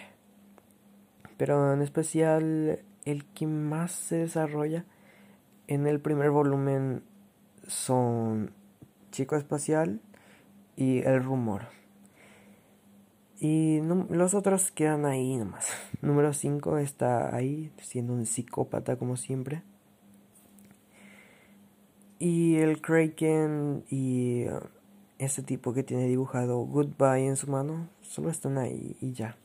Pero 1.37 1.73
en 1.73 1.81
especial 1.81 2.83
el 3.05 3.25
que 3.33 3.47
más 3.47 3.93
se 3.93 4.17
desarrolla 4.17 4.85
en 5.65 5.87
el 5.87 5.99
primer 5.99 6.29
volumen 6.29 7.01
son 7.65 8.51
Chico 9.09 9.35
Espacial, 9.35 10.01
y 10.75 10.99
el 10.99 11.23
rumor. 11.23 11.67
Y 13.39 13.81
los 14.09 14.35
otros 14.35 14.71
quedan 14.71 15.05
ahí 15.05 15.35
nomás. 15.35 15.67
Número 16.01 16.33
5 16.33 16.77
está 16.77 17.35
ahí, 17.35 17.71
siendo 17.81 18.13
un 18.13 18.25
psicópata 18.25 18.97
como 18.97 19.17
siempre. 19.17 19.63
Y 22.19 22.57
el 22.57 22.81
Kraken 22.81 23.83
y 23.89 24.45
uh, 24.47 24.59
ese 25.17 25.41
tipo 25.41 25.73
que 25.73 25.81
tiene 25.81 26.05
dibujado 26.05 26.59
Goodbye 26.59 27.25
en 27.25 27.35
su 27.35 27.49
mano, 27.49 27.89
solo 28.01 28.29
están 28.29 28.59
ahí 28.59 28.95
y 29.01 29.13
ya. 29.13 29.35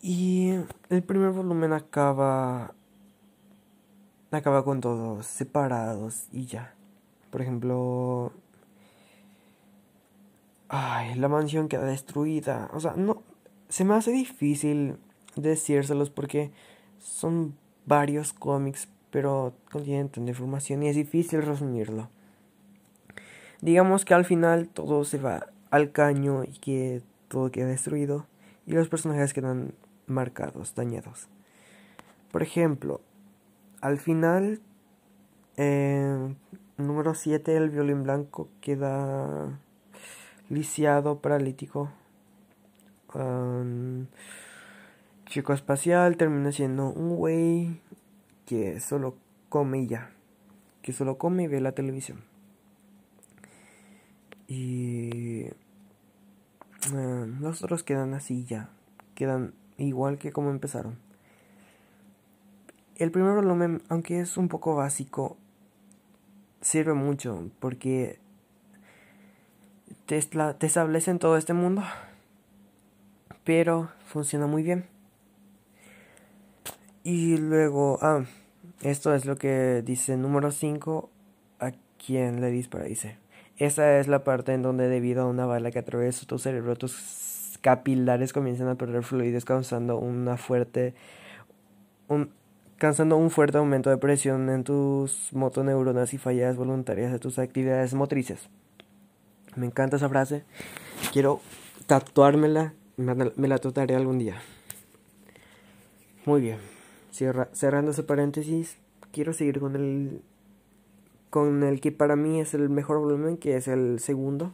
Y 0.00 0.52
el 0.88 1.02
primer 1.02 1.30
volumen 1.30 1.72
acaba 1.72 2.72
acaba 4.30 4.64
con 4.64 4.80
todos 4.80 5.26
separados 5.26 6.28
y 6.30 6.46
ya. 6.46 6.74
Por 7.30 7.42
ejemplo, 7.42 8.32
Ay, 10.72 11.16
la 11.16 11.28
mansión 11.28 11.68
queda 11.68 11.84
destruida. 11.84 12.70
O 12.72 12.78
sea, 12.78 12.94
no. 12.96 13.24
Se 13.68 13.84
me 13.84 13.94
hace 13.94 14.12
difícil 14.12 14.98
decírselos 15.34 16.10
porque 16.10 16.52
son 17.00 17.56
varios 17.86 18.32
cómics, 18.32 18.88
pero 19.10 19.52
contienen 19.72 20.10
tanta 20.10 20.30
información 20.30 20.84
y 20.84 20.88
es 20.88 20.94
difícil 20.94 21.42
resumirlo. 21.42 22.08
Digamos 23.60 24.04
que 24.04 24.14
al 24.14 24.24
final 24.24 24.68
todo 24.68 25.04
se 25.04 25.18
va 25.18 25.48
al 25.70 25.90
caño 25.90 26.44
y 26.44 26.52
que 26.58 27.02
todo 27.26 27.50
queda 27.50 27.66
destruido 27.66 28.26
y 28.64 28.72
los 28.72 28.88
personajes 28.88 29.34
quedan 29.34 29.74
marcados, 30.06 30.76
dañados. 30.76 31.26
Por 32.30 32.44
ejemplo, 32.44 33.00
al 33.80 33.98
final, 33.98 34.60
eh, 35.56 36.32
número 36.76 37.14
7, 37.14 37.56
el 37.56 37.70
violín 37.70 38.04
blanco 38.04 38.48
queda 38.60 39.58
lisiado, 40.50 41.20
paralítico. 41.20 41.90
chico 45.26 45.52
espacial 45.52 46.16
termina 46.16 46.52
siendo 46.52 46.90
un 46.90 47.16
güey 47.16 47.80
que 48.46 48.80
solo 48.80 49.16
come 49.48 49.82
y 49.82 49.86
ya. 49.86 50.10
Que 50.82 50.92
solo 50.92 51.16
come 51.16 51.44
y 51.44 51.46
ve 51.46 51.60
la 51.60 51.72
televisión. 51.72 52.24
Y 54.48 55.46
los 57.40 57.62
otros 57.62 57.84
quedan 57.84 58.14
así 58.14 58.44
ya. 58.44 58.70
Quedan 59.14 59.54
igual 59.78 60.18
que 60.18 60.32
como 60.32 60.50
empezaron. 60.50 60.98
El 62.96 63.12
primer 63.12 63.34
volumen, 63.34 63.82
aunque 63.88 64.20
es 64.20 64.36
un 64.36 64.48
poco 64.48 64.74
básico, 64.74 65.36
sirve 66.60 66.92
mucho 66.92 67.50
porque 67.60 68.18
te, 70.06 70.20
te 70.20 70.66
establece 70.66 71.10
en 71.10 71.18
todo 71.18 71.36
este 71.36 71.52
mundo. 71.52 71.82
Pero 73.44 73.90
funciona 74.06 74.46
muy 74.46 74.62
bien. 74.62 74.86
Y 77.02 77.36
luego, 77.38 77.98
ah, 78.02 78.24
esto 78.82 79.14
es 79.14 79.24
lo 79.24 79.36
que 79.36 79.82
dice 79.84 80.16
número 80.16 80.50
5. 80.50 81.10
A 81.60 81.72
quien 82.04 82.40
le 82.40 82.50
dispara, 82.50 82.84
dice. 82.84 83.18
Esa 83.56 83.98
es 83.98 84.08
la 84.08 84.24
parte 84.24 84.54
en 84.54 84.62
donde 84.62 84.88
debido 84.88 85.22
a 85.22 85.26
una 85.26 85.44
bala 85.46 85.70
que 85.70 85.78
atraviesa 85.78 86.26
tu 86.26 86.38
cerebro, 86.38 86.76
tus 86.76 87.58
capilares 87.60 88.32
comienzan 88.32 88.68
a 88.68 88.76
perder 88.76 89.02
fluidos 89.02 89.44
causando 89.44 89.98
una 89.98 90.38
fuerte 90.38 90.94
un, 92.08 92.30
causando 92.76 93.18
un 93.18 93.30
fuerte 93.30 93.58
aumento 93.58 93.90
de 93.90 93.98
presión 93.98 94.48
en 94.48 94.64
tus 94.64 95.32
motoneuronas 95.32 96.14
y 96.14 96.18
fallas 96.18 96.56
voluntarias 96.56 97.12
de 97.12 97.18
tus 97.18 97.38
actividades 97.38 97.92
motrices. 97.94 98.48
Me 99.56 99.66
encanta 99.66 99.96
esa 99.96 100.08
frase. 100.08 100.44
Quiero 101.12 101.40
tatuármela. 101.86 102.74
Me 102.96 103.48
la 103.48 103.58
tatuaré 103.58 103.96
algún 103.96 104.18
día. 104.18 104.40
Muy 106.26 106.40
bien. 106.40 106.58
cerrando 107.10 107.90
ese 107.90 108.02
paréntesis, 108.02 108.76
quiero 109.12 109.32
seguir 109.32 109.58
con 109.58 109.74
el 109.74 110.22
con 111.30 111.62
el 111.62 111.80
que 111.80 111.92
para 111.92 112.16
mí 112.16 112.40
es 112.40 112.54
el 112.54 112.68
mejor 112.68 112.98
volumen, 112.98 113.36
que 113.36 113.56
es 113.56 113.68
el 113.68 114.00
segundo. 114.00 114.52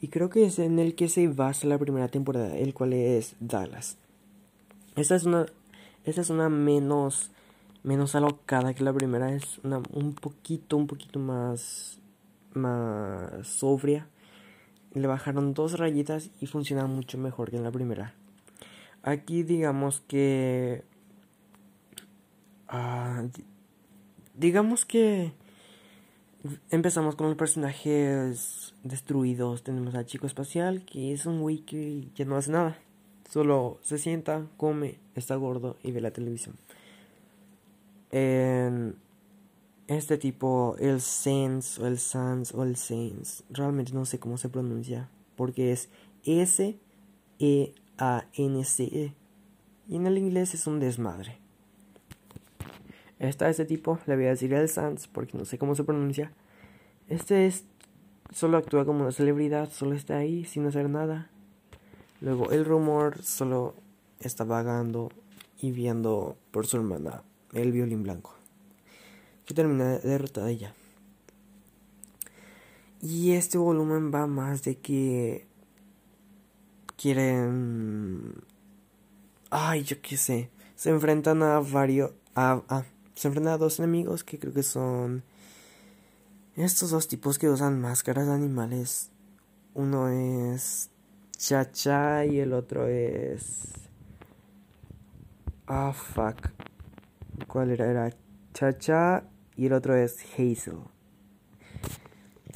Y 0.00 0.08
creo 0.08 0.28
que 0.28 0.44
es 0.44 0.58
en 0.58 0.78
el 0.78 0.94
que 0.94 1.08
se 1.08 1.28
basa 1.28 1.66
la 1.66 1.78
primera 1.78 2.08
temporada, 2.08 2.56
el 2.56 2.74
cual 2.74 2.92
es 2.92 3.36
Dallas. 3.40 3.96
Esta 4.96 5.16
es 5.16 5.24
una, 5.24 5.46
esta 6.04 6.20
es 6.20 6.28
una 6.28 6.50
menos, 6.50 7.30
menos 7.82 8.14
alocada 8.14 8.74
que 8.74 8.84
la 8.84 8.92
primera, 8.92 9.34
es 9.34 9.58
una 9.64 9.80
un 9.92 10.14
poquito, 10.14 10.76
un 10.76 10.86
poquito 10.86 11.18
más, 11.18 11.98
más 12.52 13.46
sobria 13.46 14.06
le 14.94 15.06
bajaron 15.06 15.54
dos 15.54 15.78
rayitas 15.78 16.30
y 16.40 16.46
funciona 16.46 16.86
mucho 16.86 17.18
mejor 17.18 17.50
que 17.50 17.56
en 17.56 17.64
la 17.64 17.70
primera. 17.70 18.14
Aquí 19.02 19.42
digamos 19.42 20.00
que... 20.00 20.84
Ah, 22.68 23.24
digamos 24.34 24.84
que... 24.84 25.32
Empezamos 26.70 27.16
con 27.16 27.28
los 27.28 27.36
personajes 27.36 28.74
destruidos. 28.82 29.62
Tenemos 29.62 29.94
a 29.94 30.06
Chico 30.06 30.26
Espacial, 30.26 30.84
que 30.84 31.12
es 31.12 31.26
un 31.26 31.40
güey 31.40 31.58
que 31.58 32.24
no 32.26 32.36
hace 32.36 32.52
nada. 32.52 32.78
Solo 33.30 33.78
se 33.82 33.98
sienta, 33.98 34.46
come, 34.56 34.98
está 35.14 35.34
gordo 35.36 35.76
y 35.82 35.90
ve 35.90 36.00
la 36.00 36.12
televisión. 36.12 36.56
Este 39.86 40.16
tipo, 40.16 40.76
el 40.78 41.00
Sans 41.00 41.78
o 41.78 41.86
el 41.86 41.98
Sans 41.98 42.54
o 42.54 42.62
el 42.62 42.76
Saints, 42.76 43.44
realmente 43.50 43.92
no 43.92 44.06
sé 44.06 44.18
cómo 44.18 44.38
se 44.38 44.48
pronuncia, 44.48 45.10
porque 45.36 45.72
es 45.72 45.90
S-E-A-N-C-E. 46.24 46.76
-E, 49.06 49.14
y 49.86 49.96
en 49.96 50.06
el 50.06 50.16
inglés 50.16 50.54
es 50.54 50.66
un 50.66 50.80
desmadre. 50.80 51.38
Está 53.18 53.50
este 53.50 53.66
tipo, 53.66 53.98
le 54.06 54.16
voy 54.16 54.24
a 54.24 54.30
decir 54.30 54.54
el 54.54 54.68
Sans 54.68 55.06
porque 55.08 55.36
no 55.36 55.44
sé 55.44 55.58
cómo 55.58 55.74
se 55.74 55.84
pronuncia. 55.84 56.32
Este 57.08 57.46
es, 57.46 57.64
solo 58.30 58.56
actúa 58.56 58.86
como 58.86 59.02
una 59.02 59.12
celebridad, 59.12 59.70
solo 59.70 59.94
está 59.94 60.16
ahí 60.16 60.46
sin 60.46 60.66
hacer 60.66 60.88
nada. 60.88 61.30
Luego 62.22 62.50
el 62.52 62.64
rumor 62.64 63.22
solo 63.22 63.74
está 64.20 64.44
vagando 64.44 65.10
y 65.60 65.72
viendo 65.72 66.38
por 66.50 66.66
su 66.66 66.78
hermana 66.78 67.22
el 67.52 67.70
violín 67.72 68.02
blanco 68.02 68.34
que 69.44 69.54
termina 69.54 69.98
derrotada 69.98 70.50
ya. 70.52 70.74
Y 73.00 73.32
este 73.32 73.58
volumen 73.58 74.10
va 74.12 74.26
más 74.26 74.62
de 74.62 74.78
que 74.78 75.46
quieren... 76.96 78.42
Ay, 79.50 79.82
yo 79.82 80.00
qué 80.00 80.16
sé. 80.16 80.50
Se 80.74 80.88
enfrentan 80.88 81.42
a 81.42 81.60
varios... 81.60 82.12
A, 82.34 82.84
se 83.14 83.28
enfrentan 83.28 83.52
a 83.52 83.58
dos 83.58 83.78
enemigos 83.78 84.24
que 84.24 84.38
creo 84.38 84.54
que 84.54 84.62
son... 84.62 85.22
Estos 86.56 86.90
dos 86.90 87.06
tipos 87.06 87.38
que 87.38 87.50
usan 87.50 87.78
máscaras 87.78 88.26
de 88.26 88.32
animales. 88.32 89.10
Uno 89.74 90.08
es 90.08 90.88
Chacha 91.36 92.24
y 92.24 92.38
el 92.38 92.54
otro 92.54 92.86
es... 92.86 93.68
Ah, 95.66 95.92
fuck. 95.92 96.52
¿Cuál 97.48 97.70
era? 97.70 97.90
Era 97.90 98.16
Chacha 98.54 99.24
y 99.56 99.66
el 99.66 99.72
otro 99.72 99.94
es 99.94 100.18
Hazel. 100.34 100.78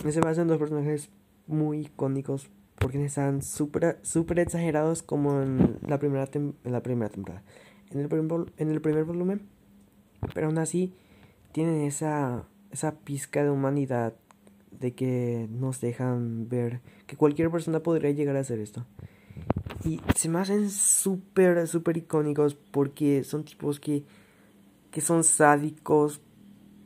Se 0.09 0.21
hacen 0.21 0.49
dos 0.49 0.59
personajes 0.59 1.11
muy 1.47 1.81
icónicos 1.81 2.49
porque 2.77 3.05
están 3.05 3.43
súper 3.43 3.99
super 4.03 4.39
exagerados 4.39 5.03
como 5.03 5.43
en 5.43 5.79
la 5.87 5.99
primera, 5.99 6.29
en 6.33 6.55
la 6.65 6.83
primera 6.83 7.11
temporada. 7.11 7.43
En 7.91 8.01
el, 8.01 8.09
primer, 8.09 8.53
en 8.57 8.71
el 8.71 8.81
primer 8.81 9.05
volumen. 9.05 9.49
Pero 10.35 10.49
aún 10.49 10.59
así 10.59 10.95
tienen 11.53 11.83
esa, 11.83 12.45
esa 12.71 12.93
pizca 13.01 13.43
de 13.43 13.51
humanidad 13.51 14.15
de 14.71 14.95
que 14.95 15.49
nos 15.51 15.81
dejan 15.81 16.49
ver 16.49 16.81
que 17.07 17.17
cualquier 17.17 17.51
persona 17.51 17.81
podría 17.81 18.11
llegar 18.11 18.37
a 18.37 18.41
hacer 18.41 18.61
esto. 18.61 18.87
Y 19.85 20.01
se 20.15 20.29
me 20.29 20.39
hacen 20.39 20.71
súper, 20.71 21.67
súper 21.67 21.97
icónicos 21.97 22.55
porque 22.55 23.25
son 23.25 23.45
tipos 23.45 23.81
que, 23.81 24.05
que 24.91 25.01
son 25.01 25.25
sádicos, 25.25 26.21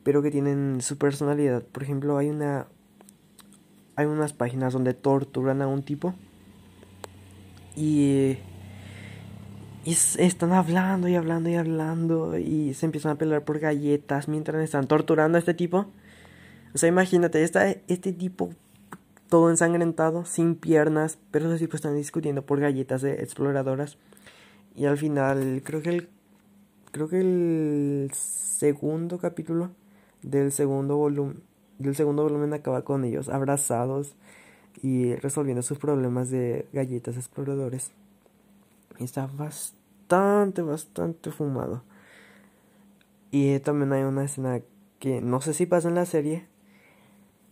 pero 0.03 0.21
que 0.21 0.31
tienen 0.31 0.81
su 0.81 0.97
personalidad. 0.97 1.63
Por 1.63 1.83
ejemplo, 1.83 2.17
hay 2.17 2.29
una. 2.29 2.67
Hay 3.95 4.05
unas 4.05 4.33
páginas 4.33 4.73
donde 4.73 4.93
torturan 4.93 5.61
a 5.61 5.67
un 5.67 5.83
tipo. 5.83 6.13
Y. 7.75 8.37
Y 9.85 9.91
están 10.17 10.53
hablando 10.53 11.09
y 11.09 11.15
hablando 11.15 11.49
y 11.49 11.55
hablando. 11.55 12.37
Y 12.37 12.73
se 12.73 12.85
empiezan 12.85 13.11
a 13.11 13.15
pelear 13.15 13.43
por 13.43 13.59
galletas 13.59 14.27
mientras 14.27 14.63
están 14.63 14.87
torturando 14.87 15.37
a 15.37 15.39
este 15.39 15.53
tipo. 15.53 15.87
O 16.73 16.77
sea, 16.77 16.89
imagínate, 16.89 17.43
está 17.43 17.69
este 17.69 18.13
tipo 18.13 18.51
todo 19.33 19.49
ensangrentado, 19.49 20.25
sin 20.25 20.53
piernas, 20.53 21.17
pero 21.31 21.49
los 21.49 21.57
tipos 21.57 21.75
están 21.79 21.95
discutiendo 21.95 22.45
por 22.45 22.59
galletas 22.59 23.01
de 23.01 23.13
exploradoras. 23.13 23.97
Y 24.75 24.85
al 24.85 24.95
final, 24.99 25.63
creo 25.65 25.81
que 25.81 25.89
el 25.89 26.09
creo 26.91 27.09
que 27.09 27.19
el 27.19 28.11
segundo 28.13 29.17
capítulo 29.17 29.71
del 30.23 30.51
segundo 30.51 30.97
volumen 30.97 31.43
del 31.83 31.95
segundo 31.95 32.23
volumen 32.23 32.53
acaba 32.53 32.83
con 32.83 33.03
ellos 33.03 33.29
abrazados 33.29 34.15
y 34.81 35.15
resolviendo 35.15 35.61
sus 35.61 35.77
problemas 35.77 36.29
de 36.29 36.67
galletas 36.73 37.17
exploradores. 37.17 37.91
Está 38.99 39.27
bastante, 39.27 40.61
bastante 40.61 41.31
fumado. 41.31 41.83
Y 43.31 43.59
también 43.59 43.93
hay 43.93 44.03
una 44.03 44.23
escena 44.23 44.61
que 44.99 45.21
no 45.21 45.41
sé 45.41 45.53
si 45.53 45.65
pasa 45.65 45.89
en 45.89 45.95
la 45.95 46.05
serie, 46.05 46.47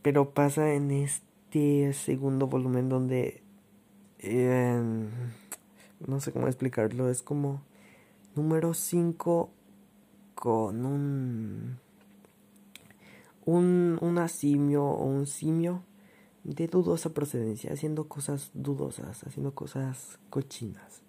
pero 0.02 0.32
pasa 0.32 0.74
en 0.74 0.92
este 0.92 1.94
segundo 1.94 2.48
volumen 2.48 2.90
donde 2.90 3.42
em, 4.20 5.10
no 6.06 6.20
sé 6.20 6.32
cómo 6.32 6.48
explicarlo, 6.48 7.10
es 7.10 7.22
como 7.22 7.62
número 8.36 8.74
5 8.74 9.50
con 10.36 10.86
un 10.86 11.80
un, 13.46 13.98
un 14.02 14.30
simio 14.30 14.86
o 14.86 15.06
un 15.06 15.26
simio 15.26 15.84
de 16.44 16.68
dudosa 16.68 17.14
procedencia, 17.14 17.72
haciendo 17.72 18.08
cosas 18.08 18.52
dudosas, 18.54 19.24
haciendo 19.24 19.54
cosas 19.54 20.20
cochinas. 20.30 21.04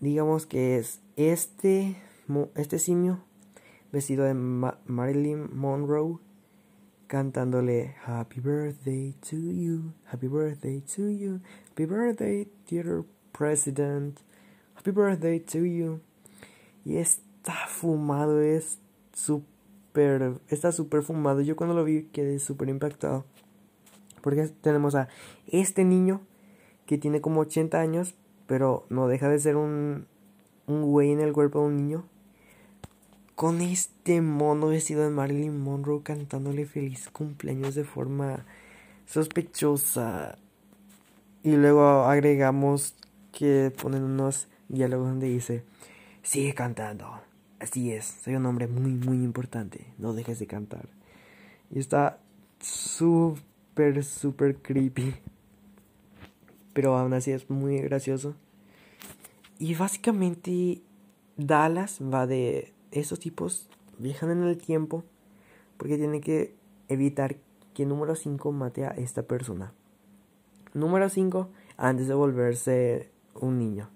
Digamos 0.00 0.46
que 0.46 0.78
es 0.78 1.00
este, 1.16 1.96
este 2.54 2.78
simio 2.78 3.20
vestido 3.92 4.24
de 4.24 4.34
Marilyn 4.34 5.56
Monroe 5.56 6.18
cantándole 7.06 7.94
Happy 8.04 8.40
birthday 8.40 9.14
to 9.30 9.36
you, 9.36 9.92
happy 10.06 10.26
birthday 10.26 10.80
to 10.80 11.08
you, 11.08 11.40
happy 11.70 11.86
birthday 11.86 12.48
dear 12.68 13.04
president, 13.32 14.18
happy 14.74 14.90
birthday 14.90 15.38
to 15.38 15.64
you. 15.64 16.00
Y 16.84 16.96
está 16.96 17.66
fumado, 17.68 18.40
es 18.40 18.78
súper 19.12 19.55
está 20.48 20.72
súper 20.72 21.02
fumado. 21.02 21.40
Yo 21.40 21.56
cuando 21.56 21.74
lo 21.74 21.84
vi 21.84 22.04
quedé 22.12 22.38
súper 22.38 22.68
impactado. 22.68 23.24
Porque 24.22 24.48
tenemos 24.60 24.94
a 24.94 25.08
este 25.46 25.84
niño 25.84 26.20
que 26.86 26.98
tiene 26.98 27.20
como 27.20 27.40
80 27.40 27.78
años, 27.78 28.14
pero 28.46 28.86
no 28.90 29.08
deja 29.08 29.28
de 29.28 29.38
ser 29.38 29.56
un, 29.56 30.06
un 30.66 30.82
güey 30.82 31.12
en 31.12 31.20
el 31.20 31.32
cuerpo 31.32 31.60
de 31.60 31.66
un 31.66 31.76
niño. 31.76 32.04
Con 33.34 33.60
este 33.60 34.20
mono 34.22 34.68
vestido 34.68 35.02
de 35.02 35.10
Marilyn 35.10 35.60
Monroe 35.60 36.02
cantándole 36.02 36.64
feliz 36.64 37.08
cumpleaños 37.10 37.74
de 37.74 37.84
forma 37.84 38.46
sospechosa. 39.06 40.38
Y 41.42 41.56
luego 41.56 42.04
agregamos 42.04 42.96
que 43.32 43.72
ponen 43.80 44.02
unos 44.02 44.48
diálogos 44.68 45.08
donde 45.08 45.28
dice, 45.28 45.64
sigue 46.22 46.54
cantando, 46.54 47.20
Así 47.66 47.92
es, 47.92 48.04
soy 48.22 48.36
un 48.36 48.46
hombre 48.46 48.68
muy, 48.68 48.92
muy 48.92 49.24
importante. 49.24 49.92
No 49.98 50.12
dejes 50.12 50.38
de 50.38 50.46
cantar. 50.46 50.88
Y 51.68 51.80
está 51.80 52.20
súper, 52.60 54.04
súper 54.04 54.58
creepy. 54.58 55.16
Pero 56.72 56.96
aún 56.96 57.12
así 57.12 57.32
es 57.32 57.50
muy 57.50 57.80
gracioso. 57.80 58.36
Y 59.58 59.74
básicamente 59.74 60.80
Dallas 61.36 61.98
va 62.00 62.28
de 62.28 62.72
esos 62.92 63.18
tipos 63.18 63.68
viajan 63.98 64.30
en 64.30 64.44
el 64.44 64.58
tiempo 64.58 65.02
porque 65.76 65.98
tiene 65.98 66.20
que 66.20 66.54
evitar 66.86 67.34
que 67.74 67.84
número 67.84 68.14
5 68.14 68.52
mate 68.52 68.84
a 68.84 68.90
esta 68.90 69.24
persona. 69.24 69.72
Número 70.72 71.08
5 71.08 71.48
antes 71.78 72.06
de 72.06 72.14
volverse 72.14 73.10
un 73.34 73.58
niño. 73.58 73.90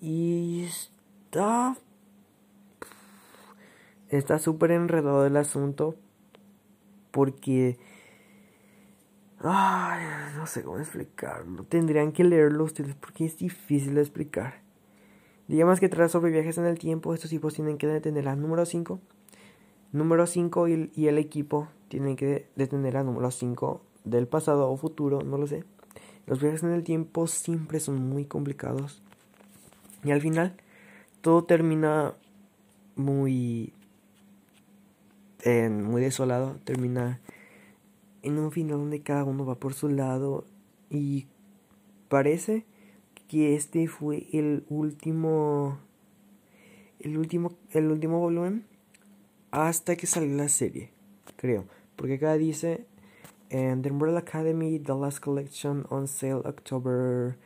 Y 0.00 0.64
está 0.64 1.76
está 4.08 4.38
súper 4.38 4.70
enredado 4.72 5.26
el 5.26 5.36
asunto 5.36 5.96
porque... 7.10 7.78
Ay, 9.40 10.04
no 10.36 10.46
sé 10.46 10.62
cómo 10.64 10.78
explicarlo. 10.78 11.64
Tendrían 11.64 12.12
que 12.12 12.24
leerlo 12.24 12.64
ustedes 12.64 12.94
porque 12.96 13.24
es 13.24 13.38
difícil 13.38 13.94
de 13.94 14.00
explicar. 14.00 14.62
Digamos 15.46 15.78
que 15.78 15.88
tras 15.88 16.10
sobre 16.10 16.32
viajes 16.32 16.58
en 16.58 16.66
el 16.66 16.78
tiempo, 16.78 17.14
estos 17.14 17.30
tipos 17.30 17.54
tienen 17.54 17.78
que 17.78 17.86
detener 17.86 18.28
a 18.28 18.36
número 18.36 18.66
5. 18.66 19.00
Número 19.92 20.26
5 20.26 20.68
y, 20.68 20.90
y, 20.94 21.06
el 21.06 21.18
equipo 21.18 21.68
tienen 21.88 22.16
que 22.16 22.48
detener 22.56 22.96
a 22.96 23.04
número 23.04 23.30
5 23.30 23.80
del 24.04 24.26
pasado 24.26 24.70
o 24.70 24.76
futuro, 24.76 25.22
no 25.22 25.38
lo 25.38 25.46
sé. 25.46 25.64
Los 26.26 26.40
viajes 26.40 26.62
en 26.62 26.72
el 26.72 26.82
tiempo 26.82 27.26
siempre 27.26 27.80
son 27.80 28.06
muy 28.08 28.26
complicados. 28.26 29.02
Y 30.04 30.10
al 30.10 30.20
final, 30.20 30.56
todo 31.22 31.44
termina 31.44 32.14
muy 32.96 33.72
muy 35.44 36.02
desolado, 36.02 36.58
termina 36.64 37.20
en 38.22 38.38
un 38.38 38.50
final 38.50 38.78
donde 38.78 39.02
cada 39.02 39.24
uno 39.24 39.46
va 39.46 39.54
por 39.54 39.74
su 39.74 39.88
lado 39.88 40.44
y 40.90 41.26
parece 42.08 42.64
que 43.28 43.54
este 43.54 43.86
fue 43.88 44.26
el 44.32 44.64
último 44.68 45.78
el 47.00 47.16
último 47.16 47.52
el 47.70 47.90
último 47.90 48.18
volumen 48.18 48.64
hasta 49.50 49.96
que 49.96 50.06
salió 50.06 50.36
la 50.36 50.48
serie, 50.48 50.90
creo, 51.36 51.64
porque 51.96 52.14
acá 52.14 52.34
dice 52.34 52.86
and 53.50 53.82
The 53.82 53.90
Umbrella 53.90 54.18
Academy 54.18 54.78
The 54.78 54.94
Last 54.94 55.20
Collection 55.20 55.86
on 55.88 56.08
sale 56.08 56.42
October 56.44 57.36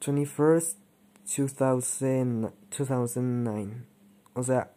21st 0.00 0.76
2000, 1.26 2.52
2009. 2.70 3.74
O 4.34 4.42
sea, 4.42 4.70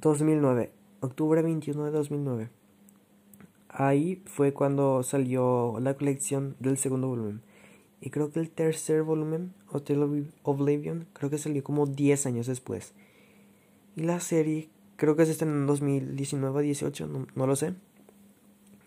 2009 0.00 0.72
octubre 1.02 1.42
21 1.42 1.84
de 1.84 1.90
2009. 1.90 2.48
Ahí 3.68 4.22
fue 4.26 4.52
cuando 4.52 5.02
salió 5.02 5.78
la 5.80 5.94
colección 5.94 6.56
del 6.60 6.78
segundo 6.78 7.08
volumen. 7.08 7.42
Y 8.00 8.10
creo 8.10 8.30
que 8.32 8.40
el 8.40 8.50
tercer 8.50 9.02
volumen, 9.02 9.52
Hotel 9.70 10.26
Oblivion, 10.42 11.06
creo 11.12 11.30
que 11.30 11.38
salió 11.38 11.62
como 11.62 11.86
10 11.86 12.26
años 12.26 12.46
después. 12.46 12.92
Y 13.96 14.02
la 14.02 14.20
serie, 14.20 14.68
creo 14.96 15.16
que 15.16 15.26
se 15.26 15.32
estrenó 15.32 15.54
en 15.54 15.66
2019 15.66 16.58
o 16.58 16.62
18, 16.62 17.06
no, 17.06 17.26
no 17.34 17.46
lo 17.46 17.56
sé. 17.56 17.74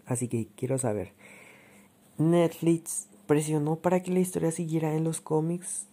Así 0.06 0.28
que 0.28 0.48
quiero 0.56 0.78
saber. 0.78 1.14
Netflix 2.18 3.08
presionó 3.28 3.78
para 3.78 4.02
que 4.02 4.12
la 4.12 4.20
historia 4.20 4.52
siguiera 4.52 4.96
en 4.96 5.04
los 5.04 5.20
cómics. 5.20 5.88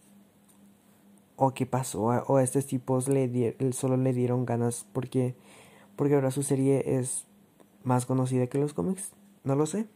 ¿O 1.37 1.55
qué 1.55 1.67
pasó? 1.67 2.03
¿O 2.03 2.37
a 2.37 2.43
estos 2.43 2.67
tipos 2.67 3.09
le 3.09 3.57
solo 3.73 3.97
le 3.97 4.13
dieron 4.13 4.45
ganas 4.45 4.87
porque 4.93 5.35
porque 5.97 6.15
ahora 6.15 6.31
su 6.31 6.43
serie 6.43 6.99
es 6.99 7.27
más 7.85 8.07
conocida 8.07 8.47
que 8.47 8.59
los 8.59 8.75
cómics, 8.75 9.13
no 9.45 9.57
lo 9.57 9.67
sé. 9.67 9.87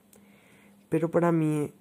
Pero 0.88 1.10
para 1.10 1.32
mí 1.32 1.72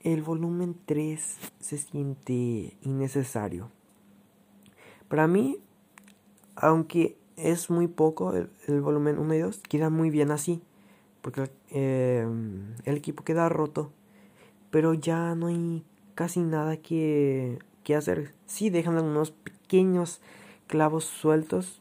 el 0.00 0.22
volumen 0.22 0.76
3 0.86 1.38
se 1.60 1.78
siente 1.78 2.76
innecesario. 2.82 3.70
Para 5.08 5.26
mí, 5.26 5.58
aunque 6.56 7.18
es 7.36 7.70
muy 7.70 7.88
poco 7.88 8.32
el, 8.34 8.80
volumen 8.80 9.18
1 9.18 9.34
y 9.34 9.38
2, 9.38 9.58
queda 9.68 9.90
muy 9.90 10.10
bien 10.10 10.30
así. 10.30 10.62
Porque 11.20 11.50
eh, 11.70 12.26
el 12.84 12.96
equipo 12.96 13.24
queda 13.24 13.48
roto. 13.48 13.92
Pero 14.70 14.94
ya 14.94 15.34
no 15.34 15.48
hay 15.48 15.84
casi 16.14 16.40
nada 16.40 16.76
que 16.76 17.58
qué 17.84 17.94
hacer. 17.94 18.32
Sí 18.46 18.70
dejan 18.70 18.96
algunos 18.96 19.30
pequeños 19.30 20.20
clavos 20.66 21.04
sueltos, 21.04 21.79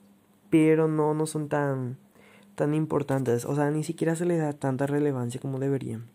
pero 0.49 0.87
no, 0.87 1.13
no 1.13 1.25
son 1.25 1.49
tan, 1.49 1.97
tan 2.55 2.73
importantes. 2.73 3.45
O 3.45 3.55
sea, 3.55 3.69
ni 3.71 3.83
siquiera 3.83 4.15
se 4.15 4.25
le 4.25 4.37
da 4.37 4.53
tanta 4.53 4.87
relevancia 4.87 5.39
como 5.39 5.59
deberían. 5.59 6.07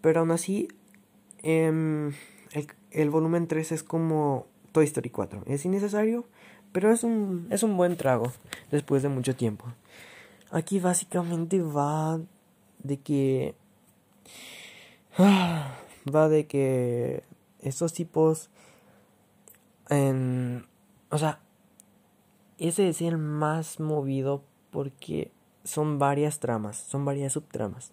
Pero 0.00 0.20
aún 0.20 0.30
así, 0.30 0.68
em, 1.42 2.08
el, 2.52 2.66
el, 2.90 3.10
volumen 3.10 3.46
3 3.46 3.72
es 3.72 3.82
como 3.82 4.46
Toy 4.72 4.84
Story 4.84 5.10
4. 5.10 5.44
Es 5.46 5.64
innecesario, 5.64 6.26
pero 6.72 6.90
es 6.90 7.04
un, 7.04 7.46
es 7.50 7.62
un 7.62 7.76
buen 7.76 7.96
trago 7.96 8.32
después 8.70 9.02
de 9.02 9.08
mucho 9.08 9.36
tiempo. 9.36 9.66
Aquí 10.50 10.80
básicamente 10.80 11.62
va 11.62 12.20
de 12.82 12.98
que... 12.98 13.54
va 15.18 16.28
de 16.28 16.46
que 16.46 17.22
estos 17.60 17.92
tipos... 17.92 18.50
En, 19.88 20.66
o 21.10 21.18
sea, 21.18 21.40
ese 22.58 22.88
es 22.88 23.02
el 23.02 23.18
más 23.18 23.80
movido 23.80 24.42
porque 24.70 25.30
son 25.64 25.98
varias 25.98 26.40
tramas, 26.40 26.76
son 26.76 27.04
varias 27.04 27.32
subtramas 27.32 27.92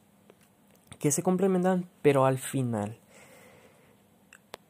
que 1.00 1.12
se 1.12 1.24
complementan, 1.24 1.90
pero 2.02 2.26
al 2.26 2.38
final. 2.38 2.98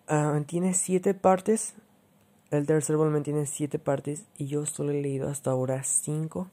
Ah, 0.08 0.40
tiene 0.46 0.74
siete 0.74 1.14
partes. 1.14 1.74
El 2.52 2.66
tercer 2.66 2.98
volumen 2.98 3.24
tiene 3.24 3.46
siete 3.46 3.78
partes 3.80 4.26
y 4.38 4.48
yo 4.48 4.66
solo 4.66 4.92
he 4.92 5.02
leído 5.02 5.28
hasta 5.28 5.52
ahora 5.52 5.84
cinco. 5.84 6.50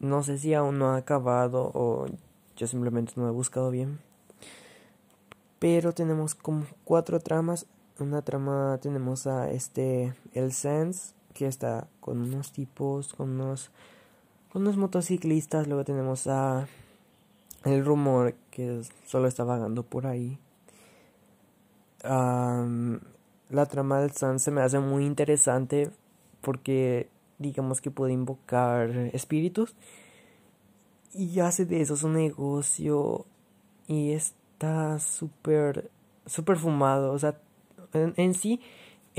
No 0.00 0.22
sé 0.22 0.38
si 0.38 0.54
aún 0.54 0.78
no 0.78 0.90
ha 0.90 0.96
acabado 0.96 1.70
o 1.74 2.06
yo 2.56 2.66
simplemente 2.66 3.12
no 3.16 3.28
he 3.28 3.30
buscado 3.30 3.70
bien. 3.70 4.00
Pero 5.58 5.92
tenemos 5.92 6.34
como 6.34 6.66
cuatro 6.84 7.20
tramas. 7.20 7.66
Una 7.98 8.22
trama 8.22 8.78
tenemos 8.80 9.26
a 9.26 9.50
este 9.50 10.14
el 10.32 10.52
Sense 10.52 11.14
que 11.38 11.46
está 11.46 11.86
con 12.00 12.20
unos 12.20 12.50
tipos, 12.50 13.14
con 13.14 13.30
unos 13.30 13.70
con 14.50 14.62
unos 14.62 14.76
motociclistas. 14.76 15.68
Luego 15.68 15.84
tenemos 15.84 16.26
a 16.26 16.66
el 17.64 17.84
rumor 17.84 18.34
que 18.50 18.82
solo 19.06 19.28
está 19.28 19.44
vagando 19.44 19.84
por 19.84 20.08
ahí. 20.08 20.36
la 22.02 23.66
trama 23.66 24.00
del 24.00 24.10
Sun 24.10 24.40
se 24.40 24.50
me 24.50 24.62
hace 24.62 24.80
muy 24.80 25.06
interesante 25.06 25.90
porque 26.40 27.08
digamos 27.38 27.80
que 27.80 27.92
puede 27.92 28.12
invocar 28.12 28.90
espíritus 29.12 29.76
y 31.14 31.38
hace 31.38 31.66
de 31.66 31.80
eso 31.82 31.96
su 31.96 32.08
negocio 32.08 33.26
y 33.86 34.10
está 34.10 34.98
súper 34.98 35.90
súper 36.26 36.56
fumado 36.56 37.12
o 37.12 37.18
sea 37.18 37.40
en, 37.92 38.34
sí 38.34 38.60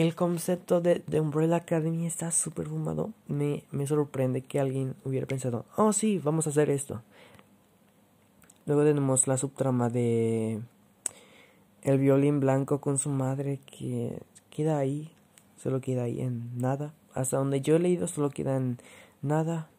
el 0.01 0.15
concepto 0.15 0.81
de, 0.81 1.03
Umbrella 1.19 1.57
Academy 1.57 2.05
está 2.05 2.31
súper 2.31 2.67
fumado 2.67 3.11
me, 3.27 3.63
me 3.71 3.87
sorprende 3.87 4.41
que 4.41 4.59
alguien 4.59 4.95
hubiera 5.03 5.27
pensado 5.27 5.65
oh 5.75 5.93
sí 5.93 6.19
vamos 6.19 6.47
a 6.47 6.51
hacer 6.51 6.69
esto 6.69 7.01
Luego 8.69 8.83
tenemos 8.83 9.27
la 9.27 9.35
subtrama 9.35 9.89
de 9.89 10.61
el 11.81 11.97
violín 11.97 12.39
blanco 12.39 12.79
con 12.79 12.99
su 12.99 13.09
madre 13.09 13.59
que 13.65 14.21
queda 14.51 14.77
ahí, 14.77 15.09
solo 15.57 15.81
queda 15.81 16.03
ahí 16.03 16.21
en 16.21 16.55
nada. 16.55 16.93
Hasta 17.15 17.37
donde 17.37 17.61
yo 17.61 17.77
he 17.77 17.79
leído 17.79 18.07
solo 18.07 18.29
queda 18.29 18.57
en 18.57 18.77
nada. 19.23 19.69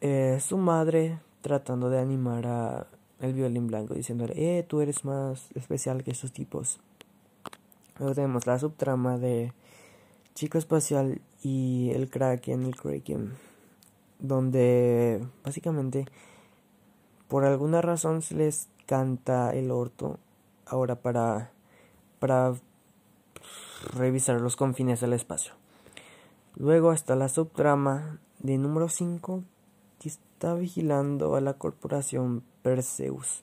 Eh, 0.00 0.38
su 0.40 0.58
madre 0.58 1.18
tratando 1.40 1.90
de 1.90 1.98
animar 1.98 2.46
a 2.46 2.86
el 3.18 3.32
violín 3.32 3.66
blanco 3.66 3.94
diciéndole, 3.94 4.34
eh, 4.36 4.62
tú 4.62 4.80
eres 4.80 5.04
más 5.04 5.48
especial 5.56 6.04
que 6.04 6.12
esos 6.12 6.30
tipos. 6.30 6.78
Tenemos 7.98 8.46
la 8.46 8.58
subtrama 8.58 9.18
de 9.18 9.52
Chico 10.34 10.58
Espacial 10.58 11.20
y 11.42 11.90
el 11.94 12.10
Kraken, 12.10 12.64
el 12.64 12.74
Kraken, 12.74 13.34
donde 14.18 15.24
básicamente 15.44 16.06
por 17.28 17.44
alguna 17.44 17.82
razón 17.82 18.22
se 18.22 18.34
les 18.34 18.68
canta 18.86 19.54
el 19.54 19.70
orto 19.70 20.18
ahora 20.66 20.96
para, 20.96 21.52
para 22.18 22.54
revisar 23.92 24.40
los 24.40 24.56
confines 24.56 25.00
del 25.00 25.12
espacio. 25.12 25.54
Luego 26.56 26.92
está 26.92 27.14
la 27.16 27.28
subtrama 27.28 28.18
de 28.40 28.58
número 28.58 28.88
5 28.88 29.42
que 30.00 30.08
está 30.08 30.54
vigilando 30.54 31.36
a 31.36 31.40
la 31.40 31.54
corporación 31.54 32.42
Perseus. 32.62 33.42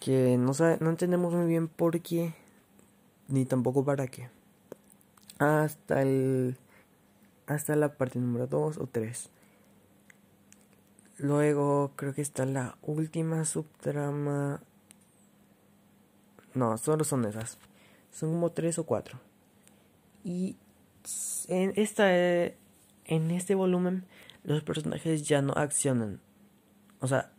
Que 0.00 0.36
no, 0.36 0.54
sabe, 0.54 0.78
no 0.80 0.90
entendemos 0.90 1.32
muy 1.34 1.46
bien 1.46 1.68
por 1.68 2.00
qué, 2.00 2.34
ni 3.28 3.44
tampoco 3.44 3.84
para 3.84 4.06
qué. 4.08 4.28
Hasta 5.38 6.02
el 6.02 6.56
hasta 7.46 7.76
la 7.76 7.94
parte 7.94 8.18
número 8.18 8.46
2 8.46 8.78
o 8.78 8.86
3. 8.86 9.30
Luego 11.18 11.92
creo 11.96 12.14
que 12.14 12.22
está 12.22 12.44
la 12.44 12.76
última 12.82 13.44
subtrama. 13.44 14.60
No, 16.54 16.76
solo 16.78 17.04
son 17.04 17.24
esas. 17.24 17.58
Son 18.10 18.30
como 18.32 18.50
tres 18.50 18.78
o 18.78 18.84
cuatro. 18.84 19.20
Y 20.24 20.56
en 21.48 21.72
esta 21.76 22.12
en 22.14 23.30
este 23.30 23.54
volumen 23.54 24.04
los 24.42 24.62
personajes 24.62 25.26
ya 25.26 25.42
no 25.42 25.52
accionan. 25.52 26.20
O 27.00 27.06
sea, 27.06 27.30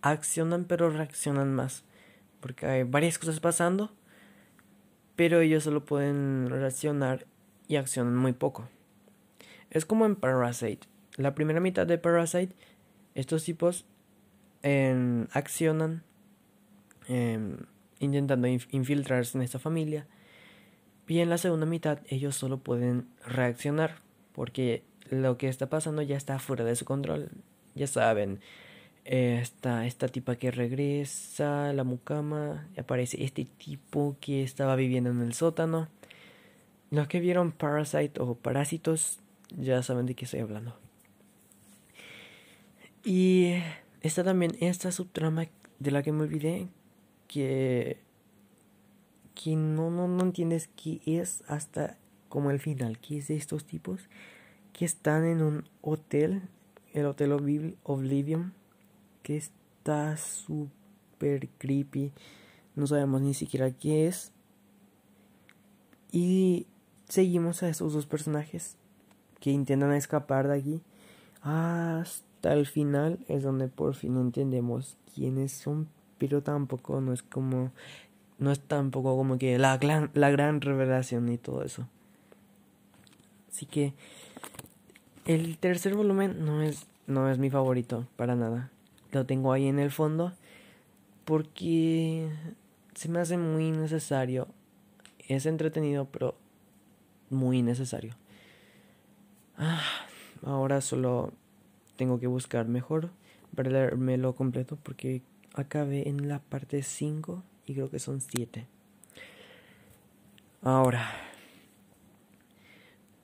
accionan 0.00 0.64
pero 0.64 0.90
reaccionan 0.90 1.54
más. 1.54 1.84
Porque 2.40 2.66
hay 2.66 2.82
varias 2.82 3.18
cosas 3.18 3.40
pasando. 3.40 3.92
Pero 5.16 5.40
ellos 5.40 5.64
solo 5.64 5.84
pueden 5.84 6.48
reaccionar 6.48 7.26
y 7.68 7.76
accionan 7.76 8.16
muy 8.16 8.32
poco. 8.32 8.68
Es 9.70 9.84
como 9.84 10.06
en 10.06 10.16
Parasite. 10.16 10.86
La 11.16 11.34
primera 11.34 11.60
mitad 11.60 11.86
de 11.86 11.98
Parasite 11.98 12.54
estos 13.14 13.44
tipos 13.44 13.84
em, 14.62 15.26
accionan 15.32 16.02
em, 17.08 17.58
intentando 17.98 18.48
infiltrarse 18.48 19.36
en 19.36 19.42
esta 19.42 19.58
familia. 19.58 20.06
Y 21.08 21.18
en 21.18 21.28
la 21.28 21.38
segunda 21.38 21.66
mitad 21.66 21.98
ellos 22.08 22.36
solo 22.36 22.58
pueden 22.58 23.08
reaccionar 23.26 23.96
porque 24.32 24.82
lo 25.10 25.36
que 25.36 25.48
está 25.48 25.68
pasando 25.68 26.00
ya 26.00 26.16
está 26.16 26.38
fuera 26.38 26.64
de 26.64 26.76
su 26.76 26.84
control. 26.84 27.30
Ya 27.74 27.86
saben, 27.86 28.40
está 29.04 29.86
esta 29.86 30.08
tipa 30.08 30.36
que 30.36 30.50
regresa, 30.50 31.72
la 31.72 31.84
mucama, 31.84 32.68
aparece 32.78 33.24
este 33.24 33.44
tipo 33.44 34.16
que 34.20 34.42
estaba 34.42 34.76
viviendo 34.76 35.10
en 35.10 35.20
el 35.20 35.34
sótano. 35.34 35.88
Los 36.90 37.08
que 37.08 37.20
vieron 37.20 37.52
Parasite 37.52 38.20
o 38.20 38.34
Parásitos 38.34 39.20
ya 39.56 39.82
saben 39.82 40.06
de 40.06 40.14
qué 40.14 40.24
estoy 40.24 40.40
hablando. 40.40 40.76
Y 43.04 43.54
está 44.00 44.22
también 44.22 44.52
esta 44.60 44.92
subtrama 44.92 45.46
de 45.78 45.90
la 45.90 46.02
que 46.02 46.12
me 46.12 46.22
olvidé 46.22 46.68
que 47.26 47.98
que 49.34 49.56
no, 49.56 49.90
no, 49.90 50.08
no 50.08 50.22
entiendes 50.22 50.68
qué 50.76 51.00
es 51.04 51.42
hasta 51.48 51.96
como 52.28 52.50
el 52.50 52.60
final, 52.60 52.98
que 52.98 53.18
es 53.18 53.28
de 53.28 53.36
estos 53.36 53.64
tipos 53.64 54.08
que 54.72 54.84
están 54.84 55.24
en 55.24 55.42
un 55.42 55.64
hotel, 55.80 56.42
el 56.94 57.06
Hotel 57.06 57.32
Oblivion, 57.32 58.54
que 59.22 59.36
está 59.36 60.16
súper 60.16 61.48
creepy, 61.58 62.12
no 62.74 62.86
sabemos 62.86 63.20
ni 63.20 63.34
siquiera 63.34 63.70
qué 63.70 64.06
es. 64.06 64.32
Y 66.10 66.66
seguimos 67.08 67.62
a 67.62 67.68
esos 67.68 67.92
dos 67.92 68.06
personajes 68.06 68.76
que 69.40 69.50
intentan 69.50 69.92
escapar 69.92 70.48
de 70.48 70.58
aquí 70.58 70.82
hasta 71.42 72.52
el 72.54 72.66
final 72.66 73.18
es 73.28 73.42
donde 73.42 73.68
por 73.68 73.94
fin 73.94 74.16
entendemos 74.16 74.96
quiénes 75.14 75.52
son, 75.52 75.88
pero 76.18 76.42
tampoco 76.42 77.00
no 77.00 77.12
es 77.12 77.22
como 77.22 77.72
no 78.38 78.50
es 78.50 78.60
tampoco 78.60 79.16
como 79.16 79.38
que 79.38 79.58
la 79.58 79.76
gran, 79.78 80.10
la 80.14 80.30
gran 80.30 80.60
revelación 80.60 81.28
y 81.28 81.38
todo 81.38 81.62
eso. 81.62 81.86
Así 83.50 83.66
que 83.66 83.94
el 85.26 85.58
tercer 85.58 85.94
volumen 85.94 86.44
no 86.44 86.62
es 86.62 86.86
no 87.06 87.30
es 87.30 87.38
mi 87.38 87.50
favorito 87.50 88.06
para 88.16 88.34
nada. 88.36 88.70
Lo 89.12 89.26
tengo 89.26 89.52
ahí 89.52 89.68
en 89.68 89.78
el 89.78 89.90
fondo 89.90 90.32
porque 91.24 92.28
se 92.94 93.08
me 93.08 93.20
hace 93.20 93.36
muy 93.38 93.70
necesario. 93.70 94.48
Es 95.28 95.46
entretenido, 95.46 96.06
pero 96.06 96.34
muy 97.30 97.62
necesario. 97.62 98.16
Ah, 99.56 99.82
ahora 100.44 100.80
solo 100.80 101.32
tengo 101.96 102.18
que 102.18 102.26
buscar 102.26 102.66
mejor 102.66 103.10
para 103.54 103.70
leérmelo 103.70 104.34
completo 104.34 104.76
porque 104.82 105.22
acabé 105.54 106.08
en 106.08 106.28
la 106.28 106.40
parte 106.40 106.82
5 106.82 107.42
y 107.66 107.74
creo 107.74 107.90
que 107.90 107.98
son 107.98 108.20
7. 108.20 108.66
Ahora, 110.62 111.10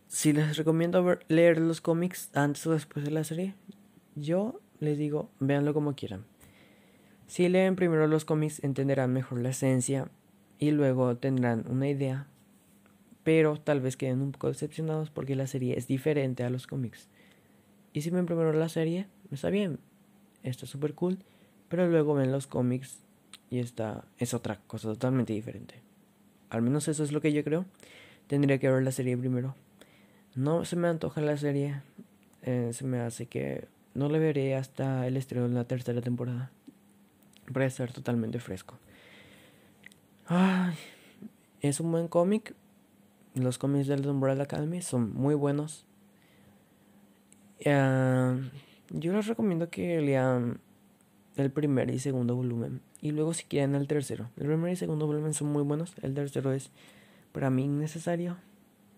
si 0.08 0.32
les 0.32 0.56
recomiendo 0.56 1.18
leer 1.28 1.58
los 1.58 1.80
cómics 1.80 2.30
antes 2.34 2.66
o 2.66 2.72
después 2.72 3.04
de 3.04 3.10
la 3.10 3.24
serie, 3.24 3.54
yo 4.14 4.60
les 4.80 4.98
digo, 4.98 5.30
véanlo 5.40 5.74
como 5.74 5.94
quieran. 5.94 6.24
Si 7.26 7.48
leen 7.48 7.76
primero 7.76 8.06
los 8.06 8.24
cómics 8.24 8.62
entenderán 8.64 9.12
mejor 9.12 9.40
la 9.40 9.50
esencia 9.50 10.08
y 10.58 10.70
luego 10.70 11.16
tendrán 11.16 11.64
una 11.68 11.88
idea, 11.88 12.26
pero 13.22 13.60
tal 13.60 13.80
vez 13.80 13.96
queden 13.96 14.22
un 14.22 14.32
poco 14.32 14.48
decepcionados 14.48 15.10
porque 15.10 15.36
la 15.36 15.46
serie 15.46 15.76
es 15.76 15.86
diferente 15.86 16.44
a 16.44 16.50
los 16.50 16.66
cómics. 16.66 17.08
Y 17.92 18.00
si 18.00 18.10
ven 18.10 18.26
primero 18.26 18.52
la 18.52 18.68
serie, 18.68 19.06
está 19.30 19.50
bien, 19.50 19.78
está 20.42 20.66
súper 20.66 20.94
cool, 20.94 21.18
pero 21.68 21.86
luego 21.86 22.14
ven 22.14 22.32
los 22.32 22.46
cómics 22.46 23.00
y 23.50 23.58
está 23.58 24.04
es 24.18 24.34
otra 24.34 24.60
cosa 24.66 24.88
totalmente 24.88 25.32
diferente. 25.32 25.82
Al 26.50 26.62
menos 26.62 26.88
eso 26.88 27.04
es 27.04 27.12
lo 27.12 27.20
que 27.20 27.32
yo 27.32 27.44
creo. 27.44 27.66
Tendría 28.26 28.58
que 28.58 28.70
ver 28.70 28.82
la 28.82 28.92
serie 28.92 29.16
primero. 29.16 29.54
No 30.34 30.64
se 30.64 30.76
me 30.76 30.88
antoja 30.88 31.20
la 31.20 31.36
serie. 31.36 31.82
Eh, 32.42 32.70
se 32.72 32.84
me 32.84 33.00
hace 33.00 33.26
que 33.26 33.68
no 33.98 34.08
la 34.08 34.18
veré 34.18 34.54
hasta 34.54 35.08
el 35.08 35.16
estreno 35.16 35.48
de 35.48 35.54
la 35.54 35.64
tercera 35.64 36.00
temporada. 36.00 36.52
Para 37.52 37.66
estar 37.66 37.92
totalmente 37.92 38.38
fresco. 38.38 38.78
Ay, 40.26 40.74
es 41.60 41.80
un 41.80 41.90
buen 41.90 42.06
cómic. 42.06 42.54
Los 43.34 43.58
cómics 43.58 43.88
del 43.88 44.06
Umbrella 44.06 44.44
Academy 44.44 44.82
son 44.82 45.12
muy 45.14 45.34
buenos. 45.34 45.84
Uh, 47.66 48.38
yo 48.90 49.12
les 49.12 49.26
recomiendo 49.26 49.68
que 49.68 50.00
lean 50.00 50.60
el 51.34 51.50
primer 51.50 51.90
y 51.90 51.98
segundo 51.98 52.36
volumen. 52.36 52.80
Y 53.00 53.10
luego 53.10 53.34
si 53.34 53.44
quieren 53.44 53.74
el 53.74 53.88
tercero. 53.88 54.30
El 54.36 54.46
primer 54.46 54.72
y 54.72 54.76
segundo 54.76 55.06
volumen 55.06 55.34
son 55.34 55.48
muy 55.48 55.64
buenos. 55.64 55.94
El 56.02 56.14
tercero 56.14 56.52
es 56.52 56.70
para 57.32 57.50
mí 57.50 57.64
innecesario. 57.64 58.36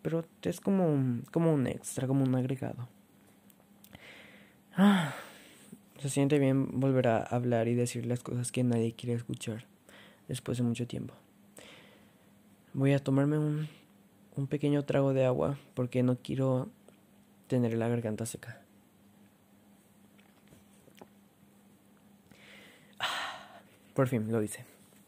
Pero 0.02 0.26
es 0.42 0.60
como 0.60 1.22
como 1.30 1.54
un 1.54 1.66
extra, 1.66 2.06
como 2.06 2.24
un 2.24 2.34
agregado. 2.34 2.88
Ah, 4.82 5.12
se 6.00 6.08
siente 6.08 6.38
bien 6.38 6.80
volver 6.80 7.06
a 7.08 7.18
hablar 7.22 7.68
y 7.68 7.74
decir 7.74 8.06
las 8.06 8.22
cosas 8.22 8.50
que 8.50 8.64
nadie 8.64 8.94
quiere 8.94 9.14
escuchar 9.14 9.66
después 10.26 10.56
de 10.56 10.64
mucho 10.64 10.86
tiempo. 10.86 11.12
Voy 12.72 12.94
a 12.94 12.98
tomarme 12.98 13.36
un, 13.36 13.68
un 14.36 14.46
pequeño 14.46 14.82
trago 14.86 15.12
de 15.12 15.26
agua 15.26 15.58
porque 15.74 16.02
no 16.02 16.16
quiero 16.16 16.70
tener 17.46 17.74
la 17.74 17.88
garganta 17.88 18.24
seca. 18.24 18.62
Por 23.92 24.08
fin 24.08 24.32
lo 24.32 24.42
hice. 24.42 24.64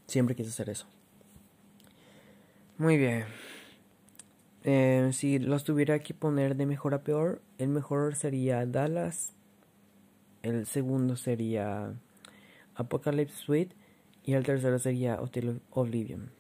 Siempre 0.07 0.37
quise 0.37 0.51
hacer 0.51 0.69
eso. 0.69 0.85
Muy 2.77 2.99
bien. 2.99 3.25
Eh, 4.65 5.09
si 5.15 5.39
los 5.39 5.65
tuviera 5.65 6.01
que 6.01 6.13
poner 6.13 6.57
de 6.57 6.67
mejor 6.67 6.93
a 6.93 7.05
peor, 7.05 7.41
el 7.57 7.69
mejor 7.69 8.17
sería 8.17 8.67
Dallas. 8.67 9.33
El 10.43 10.67
segundo 10.67 11.17
sería 11.17 11.95
Apocalypse 12.75 13.37
Suite. 13.37 13.75
Y 14.25 14.35
el 14.35 14.45
tercero 14.45 14.79
sería 14.79 15.19
Oblivion. 15.71 16.31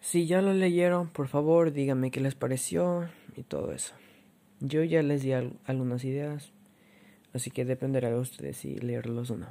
Si 0.00 0.26
ya 0.26 0.40
lo 0.42 0.52
leyeron, 0.52 1.08
por 1.08 1.26
favor 1.26 1.72
díganme 1.72 2.12
qué 2.12 2.20
les 2.20 2.36
pareció 2.36 3.08
y 3.36 3.42
todo 3.42 3.72
eso. 3.72 3.94
Yo 4.60 4.84
ya 4.84 5.02
les 5.02 5.22
di 5.22 5.32
algunas 5.32 6.04
ideas, 6.04 6.52
así 7.32 7.50
que 7.50 7.64
dependerá 7.64 8.10
de 8.10 8.18
ustedes 8.18 8.58
si 8.58 8.76
leerlos 8.76 9.30
o 9.30 9.36
no. 9.36 9.48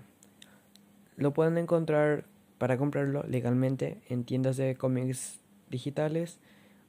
Lo 1.18 1.34
pueden 1.34 1.58
encontrar 1.58 2.26
para 2.58 2.78
comprarlo 2.78 3.24
legalmente 3.24 4.02
en 4.08 4.24
tiendas 4.24 4.56
de 4.58 4.76
cómics 4.76 5.40
digitales 5.70 6.40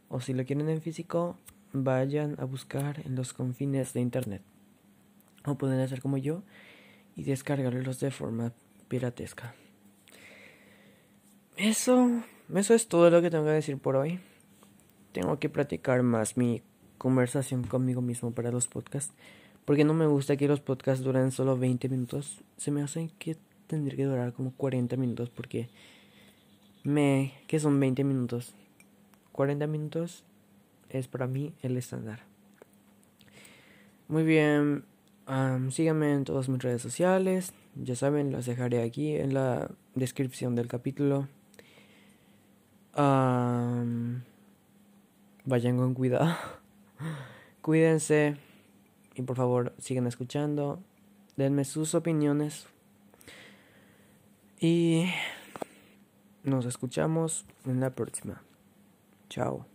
o 0.08 0.20
si 0.20 0.34
lo 0.34 0.44
quieren 0.44 0.68
en 0.68 0.80
físico, 0.80 1.36
vayan 1.72 2.36
a 2.38 2.44
buscar 2.44 3.02
en 3.04 3.16
los 3.16 3.32
confines 3.32 3.92
de 3.92 4.00
internet. 4.00 4.42
O 5.48 5.56
pueden 5.56 5.80
hacer 5.80 6.00
como 6.00 6.18
yo 6.18 6.42
y 7.16 7.24
descargarlos 7.24 8.00
de 8.00 8.11
forma 8.11 8.52
piratesca. 8.88 9.54
Eso, 11.56 12.22
eso 12.54 12.74
es 12.74 12.87
todo 12.87 13.11
lo 13.11 13.20
que 13.22 13.30
tengo 13.30 13.44
que 13.44 13.50
decir 13.50 13.78
por 13.78 13.96
hoy. 13.96 14.20
Tengo 15.12 15.38
que 15.38 15.48
practicar 15.48 16.02
más 16.02 16.37
mi 16.37 16.62
conversación 16.98 17.64
conmigo 17.64 18.02
mismo 18.02 18.32
para 18.32 18.52
los 18.52 18.68
podcasts. 18.68 19.14
Porque 19.64 19.84
no 19.84 19.94
me 19.94 20.06
gusta 20.06 20.37
que 20.37 20.48
los 20.48 20.61
podcasts 20.61 21.04
duren 21.04 21.30
solo 21.30 21.58
20 21.58 21.88
minutos. 21.88 22.40
Se 22.56 22.70
me 22.70 22.82
hacen 22.82 23.11
que 23.18 23.37
tendría 23.66 23.96
que 23.96 24.04
durar 24.04 24.32
como 24.32 24.52
40 24.52 24.96
minutos 24.96 25.30
porque 25.30 25.68
me... 26.84 27.34
que 27.46 27.61
son 27.61 27.78
20 27.78 28.04
minutos? 28.04 28.54
40 29.32 29.66
minutos 29.66 30.24
es 30.90 31.08
para 31.08 31.26
mí 31.26 31.54
el 31.62 31.76
estándar. 31.76 32.20
Muy 34.08 34.24
bien, 34.24 34.84
síganme 35.70 36.12
en 36.14 36.24
todas 36.24 36.48
mis 36.48 36.62
redes 36.62 36.82
sociales. 36.82 37.52
Ya 37.74 37.94
saben, 37.94 38.32
las 38.32 38.46
dejaré 38.46 38.82
aquí 38.82 39.14
en 39.14 39.34
la 39.34 39.70
descripción 39.94 40.54
del 40.54 40.68
capítulo. 40.68 41.28
vayan 45.44 45.76
con 45.76 45.94
cuidado. 45.94 46.34
Cuídense 47.62 48.36
y 49.14 49.22
por 49.22 49.36
favor 49.36 49.74
sigan 49.78 50.06
escuchando. 50.06 50.80
Denme 51.36 51.64
sus 51.64 51.94
opiniones 51.94 52.66
y 54.60 55.06
nos 56.42 56.66
escuchamos 56.66 57.46
en 57.64 57.80
la 57.80 57.90
próxima. 57.90 58.42
Chao. 59.28 59.66